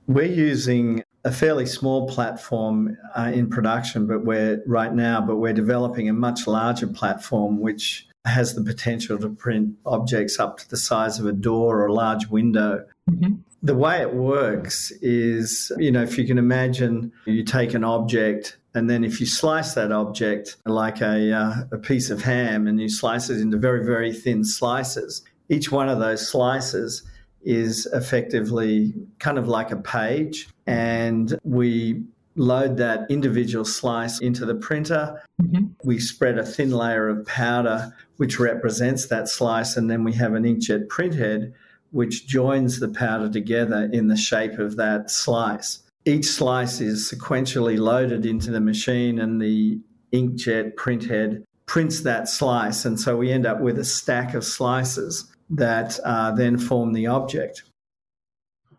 We're 0.08 0.26
using 0.26 1.04
a 1.24 1.32
fairly 1.32 1.66
small 1.66 2.08
platform 2.08 2.98
uh, 3.16 3.32
in 3.34 3.50
production, 3.50 4.08
but 4.08 4.26
we're 4.26 4.62
right 4.68 4.94
now, 4.94 5.22
but 5.22 5.38
we're 5.38 5.54
developing 5.54 6.10
a 6.10 6.14
much 6.14 6.46
larger 6.48 6.88
platform 6.88 7.60
which 7.60 8.08
has 8.26 8.56
the 8.56 8.64
potential 8.64 9.18
to 9.18 9.30
print 9.30 9.76
objects 9.86 10.40
up 10.40 10.58
to 10.58 10.70
the 10.70 10.78
size 10.78 11.20
of 11.20 11.26
a 11.26 11.32
door 11.32 11.80
or 11.80 11.88
a 11.88 11.94
large 11.94 12.28
window. 12.28 12.86
Mm-hmm. 13.10 13.36
The 13.62 13.76
way 13.76 14.02
it 14.02 14.14
works 14.14 14.92
is, 15.02 15.72
you 15.78 15.92
know, 15.92 16.04
if 16.04 16.18
you 16.18 16.26
can 16.28 16.38
imagine 16.38 17.14
you 17.26 17.44
take 17.44 17.74
an 17.74 17.86
object 17.86 18.58
and 18.76 18.90
then 18.90 19.04
if 19.04 19.20
you 19.20 19.26
slice 19.26 19.74
that 19.76 19.92
object 19.92 20.58
like 20.66 21.02
a, 21.02 21.32
uh, 21.32 21.56
a 21.72 21.78
piece 21.78 22.10
of 22.10 22.24
ham 22.24 22.68
and 22.68 22.82
you 22.82 22.90
slice 22.90 23.30
it 23.30 23.40
into 23.40 23.58
very, 23.58 23.86
very 23.86 24.12
thin 24.12 24.44
slices, 24.44 25.24
each 25.50 25.72
one 25.72 25.90
of 25.90 26.00
those 26.00 26.28
slices 26.28 27.04
is 27.44 27.88
effectively 27.94 28.94
kind 29.20 29.38
of 29.38 29.48
like 29.48 29.72
a 29.72 29.78
page. 29.78 30.48
And 30.66 31.38
we 31.44 32.04
load 32.36 32.78
that 32.78 33.06
individual 33.12 33.66
slice 33.66 34.20
into 34.20 34.46
the 34.46 34.56
printer. 34.56 35.22
Mm-hmm. 35.42 35.66
We 35.84 36.00
spread 36.00 36.40
a 36.40 36.46
thin 36.46 36.72
layer 36.72 37.08
of 37.10 37.28
powder, 37.28 37.94
which 38.18 38.40
represents 38.40 39.08
that 39.08 39.30
slice. 39.30 39.78
And 39.78 39.90
then 39.90 40.04
we 40.04 40.14
have 40.14 40.34
an 40.34 40.44
inkjet 40.44 40.88
printhead, 40.88 41.54
which 41.92 42.26
joins 42.26 42.80
the 42.80 42.90
powder 42.90 43.30
together 43.30 43.88
in 43.94 44.08
the 44.08 44.18
shape 44.18 44.58
of 44.58 44.78
that 44.78 45.12
slice. 45.12 45.83
Each 46.06 46.26
slice 46.26 46.82
is 46.82 47.12
sequentially 47.12 47.78
loaded 47.78 48.26
into 48.26 48.52
the 48.52 48.60
machine, 48.60 49.20
and 49.20 49.42
the 49.42 49.80
inkjet 50.12 50.76
printhead 50.76 51.44
prints 51.66 52.02
that 52.02 52.28
slice. 52.28 52.86
And 52.86 53.00
so 53.00 53.18
we 53.18 53.32
end 53.32 53.46
up 53.46 53.62
with 53.62 53.80
a 53.80 53.86
stack 53.86 54.34
of 54.34 54.44
slices 54.44 55.34
that 55.50 56.00
uh, 56.04 56.32
then 56.32 56.58
form 56.58 56.94
the 56.94 57.08
object. 57.08 57.64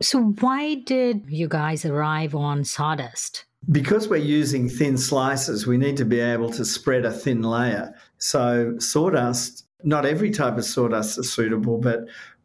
So, 0.02 0.20
why 0.40 0.74
did 0.74 1.24
you 1.28 1.48
guys 1.48 1.84
arrive 1.84 2.34
on 2.34 2.64
sawdust? 2.64 3.44
Because 3.70 4.08
we're 4.08 4.16
using 4.16 4.68
thin 4.68 4.98
slices, 4.98 5.66
we 5.66 5.78
need 5.78 5.96
to 5.96 6.04
be 6.04 6.20
able 6.20 6.50
to 6.50 6.64
spread 6.64 7.06
a 7.06 7.12
thin 7.12 7.42
layer. 7.42 7.94
So, 8.18 8.74
sawdust, 8.78 9.66
not 9.82 10.04
every 10.04 10.30
type 10.30 10.58
of 10.58 10.64
sawdust 10.64 11.18
is 11.18 11.32
suitable, 11.32 11.78
but 11.78 12.00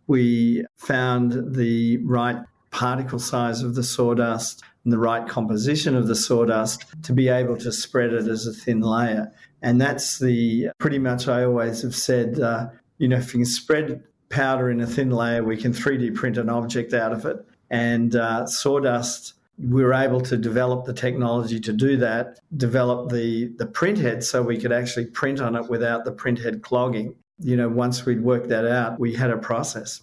we 0.07 0.65
found 0.77 1.55
the 1.55 1.97
right 1.97 2.37
particle 2.71 3.19
size 3.19 3.63
of 3.63 3.75
the 3.75 3.83
sawdust 3.83 4.63
and 4.83 4.93
the 4.93 4.97
right 4.97 5.27
composition 5.27 5.95
of 5.95 6.07
the 6.07 6.15
sawdust 6.15 6.85
to 7.03 7.13
be 7.13 7.27
able 7.27 7.57
to 7.57 7.71
spread 7.71 8.13
it 8.13 8.27
as 8.27 8.47
a 8.47 8.53
thin 8.53 8.81
layer. 8.81 9.31
And 9.61 9.79
that's 9.79 10.19
the 10.19 10.69
pretty 10.79 10.99
much 10.99 11.27
I 11.27 11.43
always 11.43 11.81
have 11.81 11.95
said, 11.95 12.39
uh, 12.39 12.67
you 12.97 13.07
know, 13.07 13.17
if 13.17 13.33
you 13.33 13.39
can 13.39 13.45
spread 13.45 14.03
powder 14.29 14.69
in 14.69 14.79
a 14.79 14.87
thin 14.87 15.09
layer, 15.09 15.43
we 15.43 15.57
can 15.57 15.73
3D 15.73 16.15
print 16.15 16.37
an 16.37 16.49
object 16.49 16.93
out 16.93 17.11
of 17.11 17.25
it. 17.25 17.37
And 17.69 18.15
uh, 18.15 18.45
sawdust, 18.45 19.33
we 19.57 19.83
were 19.83 19.93
able 19.93 20.21
to 20.21 20.37
develop 20.37 20.85
the 20.85 20.93
technology 20.93 21.59
to 21.59 21.73
do 21.73 21.97
that, 21.97 22.39
develop 22.55 23.11
the, 23.11 23.51
the 23.57 23.65
print 23.65 23.97
head 23.97 24.23
so 24.23 24.41
we 24.41 24.57
could 24.57 24.71
actually 24.71 25.05
print 25.05 25.41
on 25.41 25.55
it 25.55 25.69
without 25.69 26.05
the 26.05 26.11
print 26.11 26.39
head 26.39 26.61
clogging. 26.61 27.15
You 27.39 27.57
know, 27.57 27.69
once 27.69 28.05
we'd 28.05 28.21
worked 28.21 28.49
that 28.49 28.65
out, 28.65 28.99
we 28.99 29.13
had 29.13 29.29
a 29.29 29.37
process. 29.37 30.01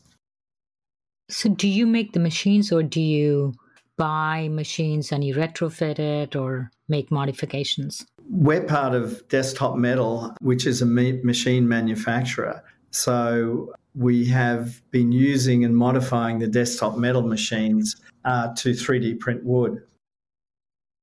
So, 1.29 1.49
do 1.49 1.67
you 1.67 1.87
make 1.87 2.13
the 2.13 2.21
machines 2.21 2.71
or 2.71 2.83
do 2.83 3.01
you 3.01 3.55
buy 3.97 4.49
machines 4.51 5.13
and 5.13 5.25
you 5.25 5.35
retrofit 5.35 5.99
it 5.99 6.37
or 6.37 6.71
make 6.89 7.11
modifications? 7.11 8.07
We're 8.29 8.65
part 8.65 8.95
of 8.95 9.27
Desktop 9.29 9.77
Metal, 9.77 10.35
which 10.41 10.67
is 10.67 10.83
a 10.83 10.87
machine 10.87 11.69
manufacturer. 11.69 12.63
So 12.91 13.73
we 13.95 14.27
have 14.27 14.81
been 14.91 15.13
using 15.13 15.65
and 15.65 15.77
modifying 15.77 16.39
the 16.39 16.47
desktop 16.47 16.97
metal 16.97 17.23
machines 17.23 17.97
uh, 18.25 18.55
to 18.55 18.71
3D 18.71 19.19
print 19.19 19.45
wood. 19.45 19.83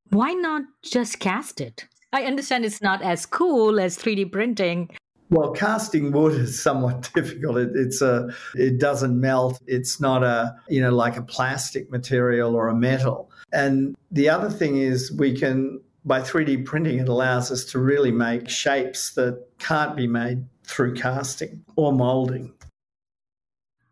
Why 0.09 0.33
not 0.33 0.63
just 0.83 1.19
cast 1.19 1.59
it? 1.59 1.87
I 2.11 2.23
understand 2.23 2.65
it's 2.65 2.81
not 2.81 3.01
as 3.01 3.25
cool 3.25 3.79
as 3.79 3.97
3D 3.97 4.31
printing. 4.31 4.91
Well, 5.33 5.51
casting 5.51 6.11
wood 6.11 6.35
is 6.35 6.61
somewhat 6.67 7.09
difficult. 7.15 7.57
It, 7.57 7.71
it's 7.73 8.03
a, 8.03 8.29
it 8.53 8.79
doesn't 8.79 9.19
melt. 9.19 9.59
It's 9.65 9.99
not 9.99 10.23
a, 10.23 10.55
you 10.69 10.79
know, 10.79 10.91
like 10.91 11.17
a 11.17 11.23
plastic 11.23 11.89
material 11.89 12.55
or 12.55 12.67
a 12.67 12.75
metal. 12.75 13.31
And 13.51 13.95
the 14.11 14.29
other 14.29 14.51
thing 14.51 14.77
is 14.77 15.11
we 15.11 15.35
can, 15.35 15.81
by 16.05 16.21
3D 16.21 16.65
printing, 16.65 16.99
it 16.99 17.09
allows 17.09 17.49
us 17.51 17.65
to 17.65 17.79
really 17.79 18.11
make 18.11 18.47
shapes 18.47 19.13
that 19.13 19.43
can't 19.57 19.95
be 19.95 20.05
made 20.05 20.45
through 20.65 20.93
casting 20.93 21.65
or 21.75 21.91
molding. 21.91 22.53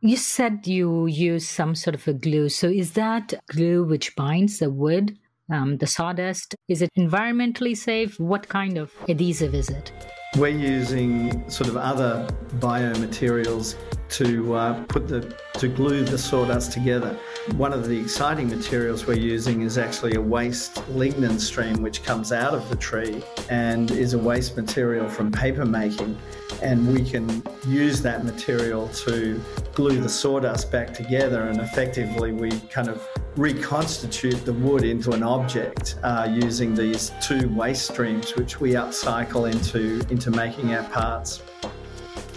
You 0.02 0.18
said 0.18 0.68
you 0.68 1.08
use 1.08 1.50
some 1.50 1.74
sort 1.74 1.96
of 1.96 2.08
a 2.08 2.14
glue. 2.14 2.50
So 2.50 2.68
is 2.68 2.94
that 2.94 3.34
glue 3.48 3.84
which 3.84 4.16
binds 4.16 4.60
the 4.60 4.70
wood, 4.70 5.18
um, 5.52 5.78
the 5.78 5.88
sawdust? 5.88 6.54
Is 6.68 6.84
it 6.84 6.90
environmentally 6.96 7.76
safe? 7.76 8.20
What 8.20 8.48
kind 8.48 8.78
of 8.78 8.92
adhesive 9.08 9.56
is 9.56 9.70
it? 9.70 9.92
We're 10.38 10.48
using 10.48 11.50
sort 11.50 11.70
of 11.70 11.76
other 11.76 12.26
biomaterials 12.60 13.76
to 14.12 14.54
uh, 14.54 14.84
put 14.86 15.10
the 15.10 15.36
to 15.56 15.68
glue 15.68 16.06
the 16.06 16.18
sawdust 16.18 16.72
together. 16.72 17.20
One 17.56 17.74
of 17.74 17.88
the 17.88 18.00
exciting 18.00 18.50
materials 18.50 19.08
we're 19.08 19.16
using 19.16 19.64
is 19.64 19.80
actually 19.80 20.14
a 20.14 20.22
waste 20.22 20.76
lignin 20.92 21.40
stream 21.40 21.82
which 21.82 22.04
comes 22.04 22.32
out 22.32 22.54
of 22.54 22.70
the 22.70 22.76
tree 22.76 23.24
and 23.50 23.90
is 23.90 24.14
a 24.14 24.18
waste 24.18 24.56
material 24.56 25.10
from 25.10 25.32
paper 25.32 25.66
making. 25.66 26.16
And 26.62 26.94
we 26.94 27.04
can 27.04 27.42
use 27.68 28.00
that 28.04 28.24
material 28.24 28.90
to 28.90 29.42
glue 29.74 30.00
the 30.00 30.08
sawdust 30.08 30.72
back 30.72 30.94
together 30.94 31.48
and 31.48 31.60
effectively 31.60 32.32
we 32.32 32.52
kind 32.70 32.90
of 32.90 33.08
reconstitute 33.36 34.46
the 34.46 34.54
wood 34.54 34.84
into 34.84 35.12
an 35.12 35.24
object 35.24 35.96
uh, 36.04 36.28
using 36.30 36.76
these 36.76 37.12
two 37.24 37.50
waste 37.56 37.92
streams 37.92 38.36
which 38.36 38.60
we 38.60 38.74
upcycle 38.74 39.52
into 39.52 40.06
into 40.12 40.30
making 40.30 40.76
our 40.76 40.84
parts 40.90 41.42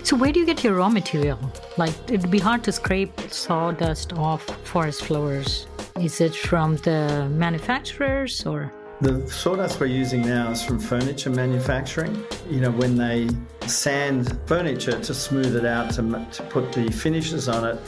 so 0.04 0.14
where 0.16 0.30
do 0.30 0.38
you 0.38 0.46
get 0.46 0.62
your 0.62 0.74
raw 0.74 0.88
material 0.88 1.38
like 1.78 1.94
it'd 2.08 2.30
be 2.30 2.38
hard 2.38 2.62
to 2.62 2.70
scrape 2.70 3.18
sawdust 3.30 4.12
off 4.12 4.42
forest 4.66 5.04
floors 5.04 5.66
is 5.98 6.20
it 6.20 6.34
from 6.34 6.76
the 6.78 7.26
manufacturers 7.30 8.44
or 8.46 8.70
the 9.00 9.28
sawdust 9.28 9.80
we're 9.80 9.86
using 9.86 10.22
now 10.22 10.52
is 10.52 10.62
from 10.62 10.78
furniture 10.78 11.28
manufacturing. 11.28 12.24
You 12.48 12.60
know, 12.60 12.70
when 12.70 12.96
they 12.96 13.28
sand 13.66 14.38
furniture 14.46 14.98
to 14.98 15.12
smooth 15.12 15.56
it 15.56 15.66
out 15.66 15.90
to, 15.94 16.26
to 16.32 16.42
put 16.44 16.72
the 16.72 16.90
finishes 16.90 17.48
on 17.48 17.66
it, 17.66 17.78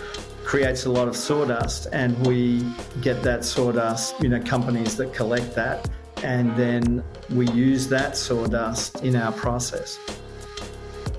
creates 0.45 0.85
a 0.85 0.91
lot 0.91 1.07
of 1.09 1.17
sawdust, 1.17 1.87
and 1.93 2.19
we 2.27 2.67
get 3.03 3.23
that 3.23 3.45
sawdust, 3.45 4.21
you 4.21 4.29
know, 4.29 4.41
companies 4.41 4.97
that 4.97 5.15
collect 5.15 5.55
that, 5.55 5.89
and 6.23 6.55
then 6.57 7.05
we 7.31 7.49
use 7.51 7.89
that 7.89 8.17
sawdust 8.17 9.03
in 9.03 9.17
our 9.17 9.33
process. 9.33 9.99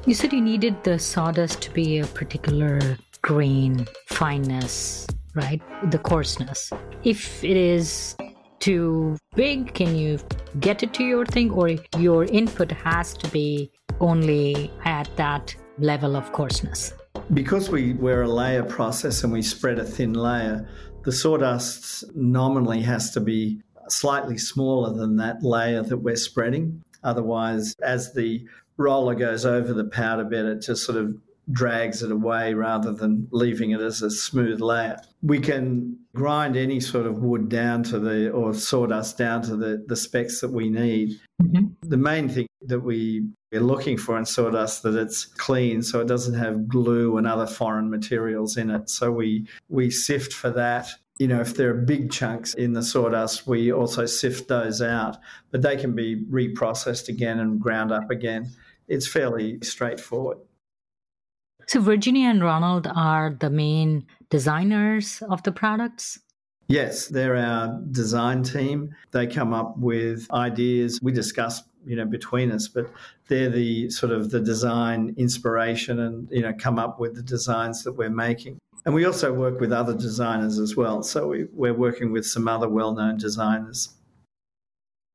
You 0.08 0.13
said 0.13 0.32
you 0.32 0.39
needed 0.39 0.86
the 0.86 0.98
sawdust 0.98 1.62
to 1.63 1.72
be 1.72 2.00
a 2.00 2.06
particular 2.06 2.98
grain, 3.22 3.86
fineness, 4.06 5.06
right? 5.36 5.62
The 5.91 6.00
coarseness. 6.00 6.72
If 7.04 7.43
it 7.43 7.58
is 7.58 8.15
too 8.60 9.17
big? 9.36 9.74
Can 9.74 9.98
you 9.98 10.17
get 10.62 10.82
it 10.82 10.93
to 10.93 11.04
your 11.04 11.26
thing? 11.26 11.52
Or 11.52 11.72
your 11.98 12.24
input 12.24 12.72
has 12.72 13.15
to 13.15 13.28
be 13.32 13.70
only 14.00 14.72
at 14.86 15.13
that 15.17 15.54
level 15.78 16.15
of 16.15 16.32
coarseness? 16.32 16.93
Because 17.34 17.70
we, 17.70 17.91
we're 17.91 18.22
a 18.22 18.30
layer 18.30 18.63
process 18.63 19.26
and 19.26 19.34
we 19.34 19.41
spread 19.41 19.78
a 19.78 19.84
thin 19.84 20.13
layer, 20.13 20.70
the 21.04 21.12
sawdust 21.12 22.06
nominally 22.15 22.82
has 22.82 23.12
to 23.12 23.20
be 23.20 23.62
slightly 23.89 24.38
smaller 24.38 24.93
than 24.93 25.17
that 25.17 25.43
layer 25.43 25.84
that 25.84 25.98
we're 25.98 26.15
spreading. 26.15 26.82
Otherwise, 27.04 27.76
as 27.84 28.13
the 28.13 28.46
roller 28.78 29.16
goes 29.16 29.46
over 29.46 29.74
the 29.74 29.86
powder 29.86 30.24
bed, 30.24 30.46
it 30.46 30.62
just 30.62 30.86
sort 30.86 30.98
of 30.98 31.16
drags 31.52 32.04
it 32.04 32.12
away 32.12 32.54
rather 32.54 32.92
than 32.92 33.28
leaving 33.32 33.72
it 33.72 33.80
as 33.80 34.02
a 34.02 34.12
smooth 34.12 34.60
layer. 34.60 35.00
We 35.22 35.40
can 35.40 35.98
grind 36.13 36.58
any 36.58 36.80
sort 36.80 37.06
of 37.06 37.20
wood 37.20 37.50
down 37.50 37.84
to 37.84 38.00
the, 38.00 38.32
or 38.32 38.54
sawdust 38.54 39.18
down 39.18 39.44
to 39.44 39.56
the, 39.56 39.84
the 39.88 39.96
specs 39.96 40.42
that 40.42 40.52
we 40.52 40.70
need. 40.70 41.20
Mm-hmm. 41.42 41.68
The 41.88 41.98
main 41.98 42.28
thing 42.28 42.48
that 42.63 42.82
we 42.82 43.30
are 43.54 43.62
looking 43.62 43.98
for 43.98 44.18
in 44.18 44.26
sawdust 44.26 44.84
that 44.84 44.96
it's 44.96 45.26
clean 45.26 45.82
so 45.82 46.02
it 46.02 46.08
doesn't 46.08 46.34
have 46.34 46.68
glue 46.68 47.18
and 47.18 47.26
other 47.26 47.48
foreign 47.48 47.90
materials 47.90 48.58
in 48.58 48.70
it. 48.70 48.90
So 48.90 49.12
we, 49.12 49.48
we 49.70 49.90
sift 49.90 50.34
for 50.34 50.50
that. 50.52 50.90
You 51.18 51.28
know, 51.28 51.40
if 51.40 51.56
there 51.56 51.70
are 51.72 51.82
big 51.82 52.12
chunks 52.12 52.54
in 52.56 52.74
the 52.74 52.84
sawdust, 52.84 53.48
we 53.48 53.72
also 53.72 54.06
sift 54.06 54.50
those 54.50 54.82
out, 54.82 55.18
but 55.50 55.62
they 55.62 55.78
can 55.78 55.96
be 55.96 56.26
reprocessed 56.30 57.08
again 57.08 57.40
and 57.40 57.60
ground 57.60 57.92
up 57.92 58.12
again. 58.12 58.52
It's 58.88 59.08
fairly 59.08 59.60
straightforward. 59.62 60.38
So, 61.67 61.82
Virginia 61.82 62.30
and 62.30 62.41
Ronald 62.41 62.88
are 62.88 63.36
the 63.38 63.50
main 63.50 64.08
designers 64.30 65.21
of 65.30 65.43
the 65.43 65.52
products? 65.52 66.19
Yes, 66.69 67.08
they're 67.08 67.36
our 67.36 67.80
design 67.91 68.43
team. 68.43 68.93
They 69.12 69.28
come 69.28 69.54
up 69.54 69.78
with 69.78 70.28
ideas. 70.32 71.00
We 71.02 71.12
discuss, 71.12 71.63
you 71.86 71.95
know, 71.95 72.06
between 72.06 72.52
us, 72.52 72.67
but 72.67 72.89
they're 73.28 73.50
the 73.50 73.89
sort 73.89 74.12
of 74.12 74.32
the 74.32 74.39
design 74.39 75.13
inspiration 75.17 76.00
and, 76.00 76.28
you 76.30 76.41
know, 76.41 76.54
come 76.54 76.78
up 76.78 77.00
with 77.00 77.15
the 77.15 77.21
designs 77.21 77.84
that 77.84 77.93
we're 77.93 78.10
making. 78.10 78.58
And 78.86 78.93
we 78.93 79.06
also 79.06 79.34
work 79.34 79.60
with 79.60 79.71
other 79.73 79.93
designers 79.93 80.60
as 80.60 80.76
well. 80.76 81.04
So 81.04 81.28
we, 81.28 81.45
we're 81.54 81.73
working 81.73 82.12
with 82.12 82.26
some 82.26 82.47
other 82.47 82.69
well 82.69 82.93
known 82.93 83.17
designers. 83.17 83.89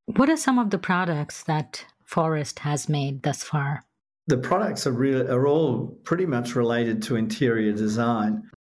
What 0.06 0.28
are 0.28 0.36
some 0.36 0.58
of 0.58 0.70
the 0.70 0.78
products 0.78 1.44
that 1.44 1.86
Forust 2.12 2.58
has 2.58 2.90
made 2.90 3.22
thus 3.22 3.42
far? 3.42 3.86
The 4.26 4.36
products 4.36 4.86
are, 4.86 4.92
real, 4.92 5.30
are 5.32 5.46
all 5.46 5.98
pretty 6.04 6.26
much 6.26 6.54
related 6.54 7.02
to 7.04 7.16
interior 7.16 7.72
design. 7.72 8.50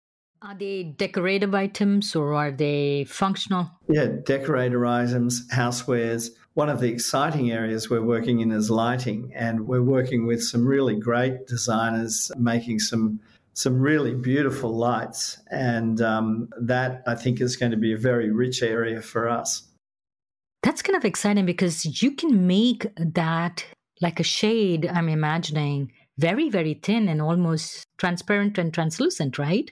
Are 0.40 0.56
they 0.58 0.84
decorative 0.84 1.54
items 1.54 2.16
or 2.16 2.32
are 2.32 2.50
they 2.50 3.04
functional? 3.04 3.70
Yeah, 3.88 4.06
decorator 4.24 4.86
items, 4.86 5.46
housewares. 5.50 6.30
One 6.54 6.70
of 6.70 6.80
the 6.80 6.88
exciting 6.88 7.52
areas 7.52 7.90
we're 7.90 8.02
working 8.02 8.40
in 8.40 8.52
is 8.52 8.70
lighting, 8.70 9.32
and 9.34 9.66
we're 9.66 9.82
working 9.82 10.26
with 10.26 10.42
some 10.42 10.66
really 10.66 10.96
great 10.96 11.46
designers 11.46 12.32
making 12.38 12.78
some 12.78 13.20
some 13.54 13.78
really 13.78 14.14
beautiful 14.14 14.74
lights, 14.74 15.38
and 15.50 16.00
um, 16.00 16.48
that 16.58 17.02
I 17.06 17.14
think 17.16 17.42
is 17.42 17.56
going 17.56 17.72
to 17.72 17.76
be 17.76 17.92
a 17.92 17.98
very 17.98 18.30
rich 18.30 18.62
area 18.62 19.02
for 19.02 19.28
us. 19.28 19.68
That's 20.62 20.82
kind 20.82 20.96
of 20.96 21.04
exciting 21.04 21.46
because 21.46 22.02
you 22.02 22.12
can 22.12 22.46
make 22.46 22.86
that 22.96 23.64
like 24.00 24.20
a 24.20 24.24
shade, 24.24 24.86
I'm 24.86 25.08
imagining, 25.08 25.92
very, 26.18 26.50
very 26.50 26.74
thin 26.74 27.08
and 27.08 27.22
almost 27.22 27.86
transparent 27.96 28.58
and 28.58 28.74
translucent, 28.74 29.38
right? 29.38 29.70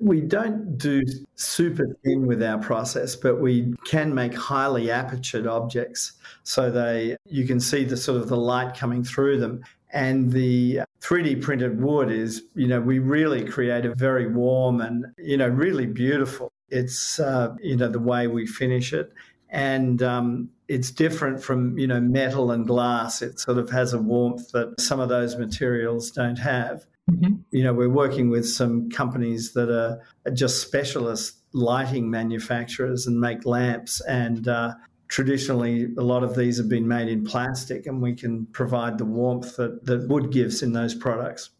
We 0.00 0.20
don't 0.20 0.76
do 0.76 1.02
super 1.34 1.84
thin 2.04 2.26
with 2.26 2.42
our 2.42 2.58
process, 2.58 3.14
but 3.14 3.40
we 3.40 3.74
can 3.84 4.14
make 4.14 4.34
highly 4.34 4.90
apertured 4.90 5.46
objects 5.46 6.12
so 6.42 6.70
they 6.70 7.16
you 7.26 7.46
can 7.46 7.60
see 7.60 7.84
the 7.84 7.96
sort 7.96 8.20
of 8.20 8.28
the 8.28 8.36
light 8.36 8.76
coming 8.76 9.04
through 9.04 9.38
them. 9.38 9.62
And 9.92 10.32
the 10.32 10.80
3D 11.00 11.40
printed 11.40 11.80
wood 11.80 12.10
is, 12.10 12.42
you 12.56 12.66
know, 12.66 12.80
we 12.80 12.98
really 12.98 13.44
create 13.44 13.86
a 13.86 13.94
very 13.94 14.26
warm 14.26 14.80
and, 14.80 15.06
you 15.18 15.36
know, 15.36 15.46
really 15.46 15.86
beautiful. 15.86 16.50
It's, 16.68 17.20
uh, 17.20 17.54
you 17.62 17.76
know, 17.76 17.88
the 17.88 18.00
way 18.00 18.26
we 18.26 18.44
finish 18.44 18.92
it. 18.92 19.12
And 19.54 20.02
um, 20.02 20.50
it's 20.66 20.90
different 20.90 21.42
from, 21.42 21.78
you 21.78 21.86
know, 21.86 22.00
metal 22.00 22.50
and 22.50 22.66
glass. 22.66 23.22
It 23.22 23.38
sort 23.38 23.56
of 23.56 23.70
has 23.70 23.92
a 23.92 23.98
warmth 23.98 24.50
that 24.50 24.80
some 24.80 24.98
of 24.98 25.08
those 25.08 25.36
materials 25.36 26.10
don't 26.10 26.38
have. 26.38 26.84
Mm-hmm. 27.08 27.34
You 27.52 27.62
know, 27.62 27.72
we're 27.72 27.88
working 27.88 28.30
with 28.30 28.48
some 28.48 28.90
companies 28.90 29.52
that 29.52 29.70
are, 29.70 30.00
just 30.32 30.60
specialist 30.60 31.36
lighting 31.52 32.10
manufacturers 32.10 33.06
and 33.06 33.20
make 33.20 33.46
lamps. 33.46 34.00
And 34.08 34.48
uh, 34.48 34.74
traditionally, 35.06 35.94
a 35.96 36.02
lot 36.02 36.24
of 36.24 36.34
these 36.34 36.56
have 36.58 36.68
been 36.68 36.88
made 36.88 37.08
in 37.08 37.24
plastic, 37.24 37.86
and 37.86 38.02
we 38.02 38.14
can 38.14 38.46
provide 38.46 38.98
the 38.98 39.04
warmth 39.04 39.54
that, 39.56 39.84
that 39.84 40.08
wood 40.08 40.32
gives 40.32 40.62
in 40.62 40.72
those 40.72 40.94
products. 40.94 41.50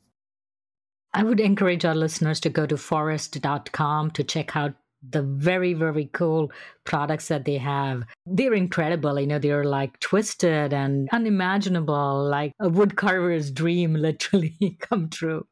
I 1.13 1.23
would 1.23 1.39
encourage 1.39 1.85
our 1.85 1.95
listeners 1.95 2.41
to 2.41 2.49
go 2.49 2.67
to 2.67 2.77
forust.com 2.77 4.11
to 4.13 4.25
check 4.25 4.57
out 4.57 4.73
the 5.11 5.23
very 5.23 5.75
very 5.75 6.07
cool 6.13 6.51
products 6.85 7.29
that 7.29 7.45
they 7.45 7.59
have. 7.59 8.05
They're 8.27 8.55
incredible 8.55 9.19
you 9.21 9.27
know 9.27 9.39
they're 9.39 9.65
like 9.65 9.99
twisted 10.01 10.73
and 10.73 11.09
unimaginable 11.13 12.25
like 12.29 12.53
a 12.61 12.69
woodcarver's 12.69 13.51
dream 13.51 13.95
literally 14.09 14.79
come 14.81 15.09
true. 15.09 15.47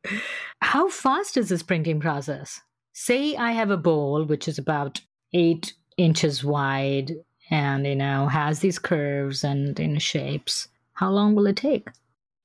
How 0.60 0.88
fast 0.88 1.36
is 1.36 1.48
this 1.48 1.62
printing 1.62 2.00
process? 2.00 2.60
Say 2.94 3.36
i 3.36 3.52
have 3.52 3.70
a 3.70 3.76
bowl 3.76 4.24
which 4.24 4.48
is 4.48 4.58
about 4.58 5.00
eight 5.32 5.74
inches 5.96 6.44
wide 6.44 7.12
and 7.50 7.86
you 7.86 7.96
know 7.96 8.26
has 8.28 8.60
these 8.60 8.78
curves 8.78 9.44
and 9.44 9.78
in 9.80 9.98
shapes. 9.98 10.68
How 10.94 11.10
long 11.10 11.34
will 11.34 11.46
it 11.46 11.56
take 11.56 11.88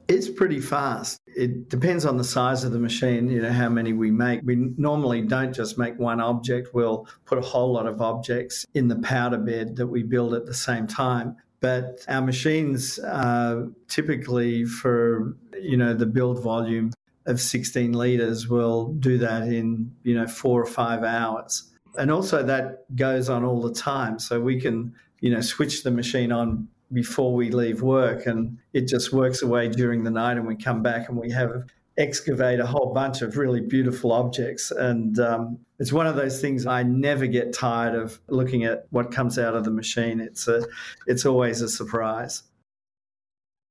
it's 0.08 0.30
pretty 0.30 0.60
fast. 0.60 1.20
It 1.28 1.70
depends 1.70 2.06
on 2.06 2.18
the 2.18 2.24
size 2.24 2.64
of 2.64 2.72
the 2.72 2.80
machine, 2.80 3.30
you 3.30 3.42
know, 3.42 3.52
how 3.52 3.70
many 3.70 3.94
we 3.94 4.10
make. 4.10 4.42
We 4.44 4.56
normally 4.78 5.22
don't 5.22 5.54
just 5.54 5.78
make 5.78 6.00
one 6.00 6.22
object, 6.22 6.74
we'll 6.74 7.08
put 7.26 7.38
a 7.38 7.42
whole 7.42 7.74
lot 7.74 7.88
of 7.88 8.02
objects 8.02 8.66
in 8.74 8.88
the 8.88 8.96
powder 8.98 9.38
bed 9.38 9.76
that 9.76 9.88
we 9.88 10.04
build 10.04 10.34
at 10.34 10.46
the 10.46 10.54
same 10.54 10.88
time. 10.88 11.36
But 11.60 12.06
our 12.08 12.22
machines 12.22 13.00
are 13.00 13.68
typically 13.88 14.64
for, 14.66 15.36
you 15.60 15.76
know, 15.76 15.94
the 15.94 16.06
build 16.06 16.42
volume 16.42 16.94
of 17.26 17.42
16 17.42 17.94
litres 17.94 18.48
will 18.48 18.94
do 18.94 19.18
that 19.18 19.44
in, 19.44 19.92
you 20.04 20.16
know, 20.16 20.28
four 20.28 20.62
or 20.62 20.68
five 20.68 21.04
hours. 21.04 21.72
And 21.98 22.12
also 22.12 22.44
that 22.44 22.96
goes 22.96 23.28
on 23.28 23.44
all 23.44 23.62
the 23.62 23.74
time. 23.74 24.20
So 24.20 24.40
we 24.40 24.62
can, 24.62 24.94
you 25.20 25.32
know, 25.32 25.42
switch 25.42 25.84
the 25.84 25.92
machine 25.92 26.32
on 26.32 26.70
before 26.94 27.34
we 27.34 27.52
leave 27.52 27.82
work 27.82 28.26
and 28.26 28.58
it 28.74 28.88
just 28.88 29.12
works 29.12 29.42
away 29.42 29.68
during 29.68 30.04
the 30.04 30.12
night 30.12 30.38
and 30.38 30.48
we 30.48 30.56
come 30.56 30.82
back 30.82 31.10
and 31.10 31.18
we 31.18 31.30
have 31.32 31.66
excavate 31.98 32.60
a 32.60 32.66
whole 32.66 32.94
bunch 32.94 33.22
of 33.22 33.38
really 33.38 33.62
beautiful 33.62 34.12
objects. 34.12 34.72
And 34.72 35.20
um, 35.20 35.60
it's 35.80 35.92
one 35.92 36.08
of 36.08 36.16
those 36.16 36.40
things 36.40 36.66
i 36.66 36.84
never 36.84 37.28
get 37.28 37.54
tired 37.54 37.96
of 37.96 38.20
looking 38.28 38.64
at 38.64 38.86
what 38.92 39.12
comes 39.12 39.38
out 39.40 39.56
of 39.56 39.64
the 39.64 39.72
machine. 39.72 40.20
It's 40.20 40.48
a 40.48 40.66
it's 41.08 41.26
always 41.26 41.62
a 41.62 41.70
surprise. 41.70 42.44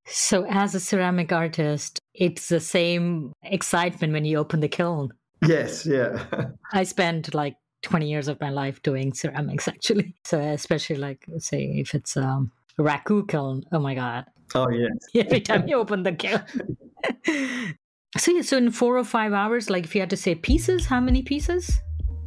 So 0.09 0.47
as 0.49 0.75
a 0.75 0.81
ceramic 0.81 1.33
artist 1.33 2.01
it's 2.15 2.49
the 2.49 2.61
same 2.61 3.33
excitement 3.43 4.13
when 4.13 4.25
you 4.25 4.39
open 4.39 4.61
the 4.61 4.69
kiln. 4.69 5.13
Yes 5.47 5.87
yeah. 5.87 6.25
I 6.73 6.85
spent 6.85 7.35
like 7.35 7.57
20 7.83 8.09
years 8.09 8.29
of 8.29 8.41
my 8.41 8.51
life 8.51 8.83
doing 8.83 9.13
ceramics 9.13 9.69
actually. 9.69 10.15
So 10.25 10.41
especially 10.41 10.97
like 10.97 11.27
say 11.39 11.65
if 11.77 11.95
it's 11.95 12.17
um 12.17 12.53
raku 12.79 13.27
kiln. 13.29 13.63
Oh 13.73 13.79
my 13.79 13.95
god! 13.95 14.27
Oh 14.55 14.69
yes. 14.71 14.93
Every 15.15 15.41
time 15.41 15.69
you 15.69 15.77
open 15.77 16.03
the 16.03 16.13
kiln. 16.13 16.43
so 18.19 18.31
yeah, 18.33 18.43
so 18.43 18.57
in 18.57 18.71
four 18.71 18.97
or 18.97 19.05
five 19.05 19.33
hours, 19.33 19.71
like 19.71 19.85
if 19.85 19.95
you 19.95 20.01
had 20.01 20.11
to 20.11 20.17
say 20.17 20.35
pieces, 20.35 20.87
how 20.87 21.01
many 21.01 21.23
pieces? 21.23 21.81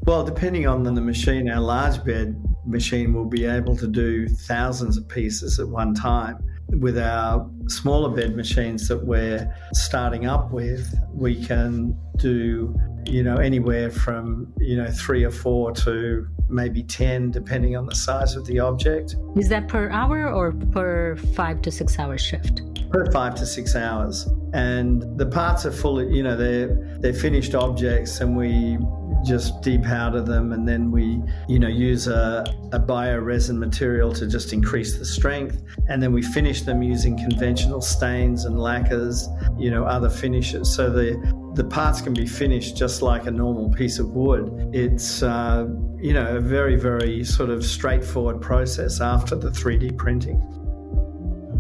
Well, 0.03 0.23
depending 0.23 0.65
on 0.65 0.83
the 0.83 1.01
machine, 1.01 1.49
our 1.49 1.59
large 1.61 2.03
bed 2.03 2.41
machine 2.65 3.13
will 3.13 3.25
be 3.25 3.45
able 3.45 3.75
to 3.77 3.87
do 3.87 4.27
thousands 4.27 4.97
of 4.97 5.07
pieces 5.07 5.59
at 5.59 5.67
one 5.67 5.93
time. 5.93 6.37
With 6.69 6.97
our 6.97 7.49
smaller 7.67 8.15
bed 8.15 8.35
machines 8.35 8.87
that 8.87 9.03
we're 9.05 9.53
starting 9.73 10.25
up 10.25 10.51
with, 10.51 10.93
we 11.13 11.43
can 11.43 11.97
do 12.17 12.75
you 13.05 13.23
know, 13.23 13.37
anywhere 13.37 13.89
from, 13.89 14.53
you 14.59 14.77
know, 14.77 14.89
three 14.91 15.23
or 15.23 15.31
four 15.31 15.71
to 15.71 16.27
maybe 16.49 16.83
10, 16.83 17.31
depending 17.31 17.75
on 17.75 17.85
the 17.85 17.95
size 17.95 18.35
of 18.35 18.45
the 18.45 18.59
object. 18.59 19.15
Is 19.35 19.49
that 19.49 19.67
per 19.67 19.89
hour 19.89 20.31
or 20.31 20.51
per 20.51 21.15
five 21.35 21.61
to 21.63 21.71
six 21.71 21.97
hour 21.99 22.17
shift? 22.17 22.61
Per 22.91 23.11
five 23.11 23.35
to 23.35 23.45
six 23.45 23.75
hours. 23.75 24.27
And 24.53 25.17
the 25.17 25.25
parts 25.25 25.65
are 25.65 25.71
fully, 25.71 26.11
you 26.13 26.23
know, 26.23 26.35
they're, 26.35 26.97
they're 26.99 27.13
finished 27.13 27.53
objects 27.53 28.19
and 28.19 28.35
we 28.35 28.77
just 29.25 29.61
depowder 29.61 30.25
them 30.25 30.53
and 30.53 30.67
then 30.67 30.91
we 30.91 31.21
you 31.47 31.59
know 31.59 31.67
use 31.67 32.07
a, 32.07 32.43
a 32.71 32.79
bioresin 32.79 33.57
material 33.57 34.13
to 34.13 34.27
just 34.27 34.53
increase 34.53 34.97
the 34.97 35.05
strength 35.05 35.61
and 35.87 36.01
then 36.01 36.13
we 36.13 36.21
finish 36.21 36.61
them 36.61 36.81
using 36.81 37.17
conventional 37.17 37.81
stains 37.81 38.45
and 38.45 38.59
lacquers 38.59 39.27
you 39.57 39.69
know 39.69 39.83
other 39.83 40.09
finishes 40.09 40.73
so 40.73 40.89
the 40.89 41.17
the 41.55 41.63
parts 41.63 41.99
can 41.99 42.13
be 42.13 42.25
finished 42.25 42.77
just 42.77 43.01
like 43.01 43.25
a 43.25 43.31
normal 43.31 43.69
piece 43.69 43.99
of 43.99 44.13
wood. 44.13 44.69
It's, 44.73 45.23
uh, 45.23 45.67
you 45.97 46.13
know, 46.13 46.37
a 46.37 46.39
very, 46.39 46.75
very 46.75 47.23
sort 47.23 47.49
of 47.49 47.65
straightforward 47.65 48.39
process 48.39 49.01
after 49.01 49.35
the 49.35 49.49
3D 49.49 49.97
printing. 49.97 50.39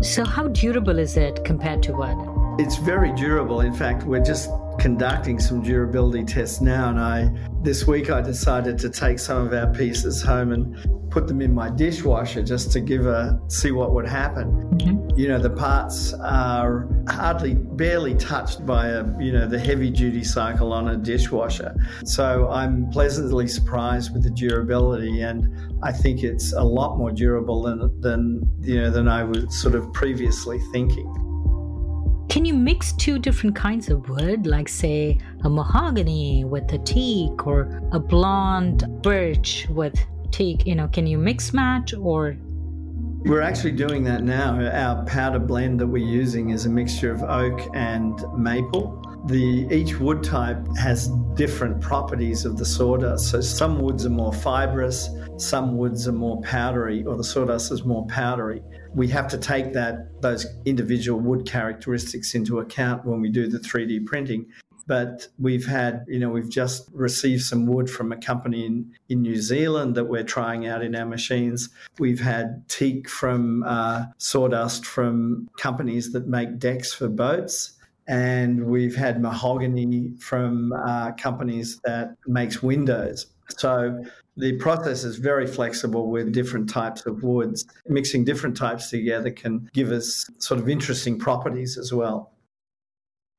So, 0.01 0.23
how 0.23 0.47
durable 0.47 0.99
is 0.99 1.17
it 1.17 1.43
compared 1.43 1.83
to 1.83 1.93
wood? 1.93 2.15
It's 2.59 2.77
very 2.77 3.11
durable. 3.13 3.61
In 3.61 3.73
fact, 3.73 4.03
we're 4.03 4.23
just 4.23 4.49
conducting 4.79 5.39
some 5.39 5.61
durability 5.61 6.23
tests 6.23 6.61
now, 6.61 6.89
and 6.89 6.99
I 6.99 7.31
this 7.61 7.85
week 7.85 8.09
I 8.09 8.21
decided 8.21 8.77
to 8.79 8.89
take 8.89 9.19
some 9.19 9.45
of 9.45 9.53
our 9.53 9.67
pieces 9.73 10.21
home 10.21 10.53
and 10.53 11.11
put 11.11 11.27
them 11.27 11.41
in 11.41 11.53
my 11.53 11.69
dishwasher 11.69 12.43
just 12.43 12.71
to 12.71 12.79
give 12.79 13.05
a 13.05 13.39
see 13.47 13.71
what 13.71 13.93
would 13.93 14.07
happen. 14.07 14.51
Mm-hmm. 14.77 15.19
You 15.19 15.27
know, 15.27 15.39
the 15.39 15.49
parts 15.49 16.13
are 16.13 16.87
hardly 17.09 17.55
barely 17.55 18.15
touched 18.15 18.65
by 18.65 18.87
a 18.87 19.05
you 19.19 19.31
know 19.31 19.47
the 19.47 19.59
heavy 19.59 19.89
duty 19.89 20.23
cycle 20.23 20.71
on 20.71 20.89
a 20.89 20.97
dishwasher. 20.97 21.75
So 22.05 22.49
I'm 22.49 22.89
pleasantly 22.91 23.47
surprised 23.47 24.13
with 24.13 24.23
the 24.23 24.31
durability, 24.31 25.21
and 25.21 25.53
I 25.83 25.91
think 25.91 26.23
it's 26.23 26.53
a 26.53 26.63
lot 26.63 26.97
more 26.97 27.11
durable 27.11 27.63
than 27.63 28.01
than 28.01 28.41
you 28.61 28.81
know 28.81 28.89
than 28.89 29.07
I 29.07 29.23
was 29.23 29.59
sort 29.59 29.75
of 29.75 29.91
previously 29.93 30.59
thinking. 30.71 31.28
Can 32.29 32.45
you 32.45 32.53
mix 32.53 32.93
two 32.93 33.17
different 33.17 33.55
kinds 33.55 33.89
of 33.89 34.07
wood, 34.07 34.45
like, 34.45 34.69
say, 34.69 35.17
a 35.43 35.49
mahogany 35.49 36.43
with 36.45 36.71
a 36.71 36.77
teak 36.77 37.47
or 37.47 37.81
a 37.91 37.99
blonde 37.99 38.83
birch 39.01 39.65
with 39.71 39.99
teak? 40.29 40.67
You 40.67 40.75
know, 40.75 40.87
can 40.87 41.07
you 41.07 41.17
mix 41.17 41.53
match 41.53 41.91
or? 41.95 42.37
We're 43.25 43.41
actually 43.41 43.71
doing 43.71 44.03
that 44.03 44.23
now. 44.23 44.61
Our 44.61 45.03
powder 45.05 45.39
blend 45.39 45.79
that 45.79 45.87
we're 45.87 46.05
using 46.05 46.51
is 46.51 46.67
a 46.67 46.69
mixture 46.69 47.11
of 47.11 47.23
oak 47.23 47.67
and 47.73 48.23
maple. 48.37 49.03
The 49.25 49.67
each 49.71 49.99
wood 49.99 50.23
type 50.23 50.59
has 50.77 51.07
different 51.33 51.81
properties 51.81 52.45
of 52.45 52.57
the 52.57 52.65
sawdust. 52.65 53.31
So 53.31 53.41
some 53.41 53.79
woods 53.79 54.05
are 54.05 54.11
more 54.11 54.33
fibrous, 54.33 55.09
some 55.37 55.77
woods 55.77 56.07
are 56.07 56.13
more 56.13 56.39
powdery, 56.41 57.03
or 57.05 57.17
the 57.17 57.23
sawdust 57.23 57.71
is 57.71 57.83
more 57.83 58.05
powdery 58.05 58.61
we 58.93 59.07
have 59.09 59.27
to 59.29 59.37
take 59.37 59.73
that 59.73 60.21
those 60.21 60.45
individual 60.65 61.19
wood 61.19 61.45
characteristics 61.45 62.33
into 62.35 62.59
account 62.59 63.05
when 63.05 63.21
we 63.21 63.29
do 63.29 63.47
the 63.47 63.59
3D 63.59 64.05
printing. 64.05 64.47
But 64.87 65.27
we've 65.37 65.67
had, 65.67 66.03
you 66.07 66.17
know, 66.17 66.29
we've 66.29 66.49
just 66.49 66.89
received 66.93 67.43
some 67.43 67.67
wood 67.67 67.91
from 67.91 68.11
a 68.11 68.17
company 68.17 68.65
in, 68.65 68.91
in 69.07 69.21
New 69.21 69.39
Zealand 69.39 69.93
that 69.93 70.05
we're 70.05 70.23
trying 70.23 70.65
out 70.65 70.83
in 70.83 70.95
our 70.95 71.05
machines. 71.05 71.69
We've 71.99 72.19
had 72.19 72.67
teak 72.69 73.07
from 73.07 73.61
uh, 73.63 74.05
sawdust 74.17 74.87
from 74.87 75.47
companies 75.59 76.11
that 76.13 76.27
make 76.27 76.57
decks 76.57 76.91
for 76.91 77.07
boats 77.07 77.73
and 78.09 78.65
we've 78.65 78.95
had 78.95 79.21
mahogany 79.21 80.11
from 80.19 80.73
uh, 80.73 81.11
companies 81.11 81.79
that 81.83 82.15
makes 82.25 82.63
windows. 82.63 83.27
So 83.57 84.03
the 84.39 84.53
process 84.53 85.03
is 85.03 85.17
very 85.17 85.45
flexible 85.45 86.09
with 86.09 86.31
different 86.31 86.69
types 86.69 87.05
of 87.05 87.23
woods. 87.23 87.65
Mixing 87.87 88.23
different 88.23 88.55
types 88.55 88.89
together 88.89 89.31
can 89.31 89.69
give 89.73 89.91
us 89.91 90.25
sort 90.39 90.59
of 90.59 90.69
interesting 90.69 91.19
properties 91.19 91.77
as 91.77 91.93
well. 91.93 92.31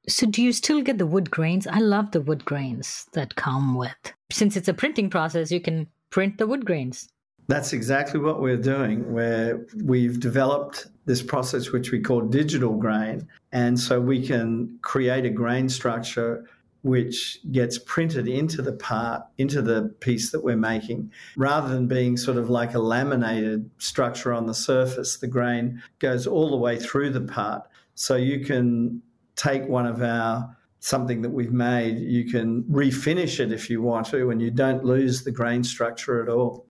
So, 0.08 0.26
do 0.26 0.42
you 0.42 0.52
still 0.52 0.80
get 0.82 0.98
the 0.98 1.06
wood 1.06 1.30
grains? 1.30 1.66
I 1.66 1.78
love 1.78 2.10
the 2.10 2.20
wood 2.20 2.44
grains 2.44 3.06
that 3.12 3.36
come 3.36 3.74
with. 3.74 4.12
Since 4.30 4.56
it's 4.56 4.68
a 4.68 4.74
printing 4.74 5.10
process, 5.10 5.50
you 5.50 5.60
can 5.60 5.86
print 6.10 6.38
the 6.38 6.46
wood 6.46 6.64
grains. 6.64 7.08
That's 7.48 7.72
exactly 7.72 8.20
what 8.20 8.40
we're 8.40 8.56
doing, 8.56 9.12
where 9.12 9.66
we've 9.84 10.20
developed 10.20 10.86
this 11.06 11.22
process 11.22 11.72
which 11.72 11.90
we 11.90 12.00
call 12.00 12.20
digital 12.20 12.76
grain. 12.76 13.26
And 13.52 13.78
so 13.78 14.00
we 14.00 14.24
can 14.24 14.78
create 14.82 15.24
a 15.24 15.30
grain 15.30 15.68
structure 15.68 16.46
which 16.82 17.38
gets 17.52 17.78
printed 17.78 18.26
into 18.26 18.62
the 18.62 18.72
part, 18.72 19.22
into 19.38 19.60
the 19.60 19.94
piece 20.00 20.30
that 20.30 20.42
we're 20.42 20.56
making. 20.56 21.10
Rather 21.36 21.68
than 21.68 21.86
being 21.86 22.16
sort 22.16 22.36
of 22.36 22.48
like 22.48 22.74
a 22.74 22.78
laminated 22.78 23.68
structure 23.78 24.32
on 24.32 24.46
the 24.46 24.54
surface, 24.54 25.18
the 25.18 25.26
grain 25.26 25.82
goes 25.98 26.26
all 26.26 26.50
the 26.50 26.56
way 26.56 26.78
through 26.78 27.10
the 27.10 27.20
part. 27.20 27.62
So 27.94 28.16
you 28.16 28.44
can 28.44 29.02
take 29.36 29.66
one 29.68 29.86
of 29.86 30.02
our 30.02 30.56
something 30.80 31.20
that 31.22 31.30
we've 31.30 31.52
made, 31.52 31.98
you 31.98 32.24
can 32.24 32.62
refinish 32.64 33.38
it 33.38 33.52
if 33.52 33.68
you 33.68 33.82
want 33.82 34.06
to, 34.06 34.30
and 34.30 34.40
you 34.40 34.50
don't 34.50 34.84
lose 34.84 35.22
the 35.22 35.30
grain 35.30 35.62
structure 35.62 36.22
at 36.22 36.28
all. 36.28 36.66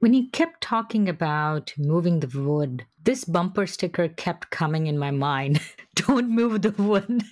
When 0.00 0.14
you 0.14 0.28
kept 0.30 0.60
talking 0.60 1.08
about 1.08 1.72
moving 1.78 2.20
the 2.20 2.40
wood, 2.40 2.86
this 3.08 3.24
bumper 3.24 3.66
sticker 3.66 4.06
kept 4.06 4.50
coming 4.50 4.86
in 4.86 4.98
my 4.98 5.10
mind. 5.10 5.62
Don't 5.94 6.28
move 6.28 6.60
the 6.60 6.72
wood. 6.72 7.22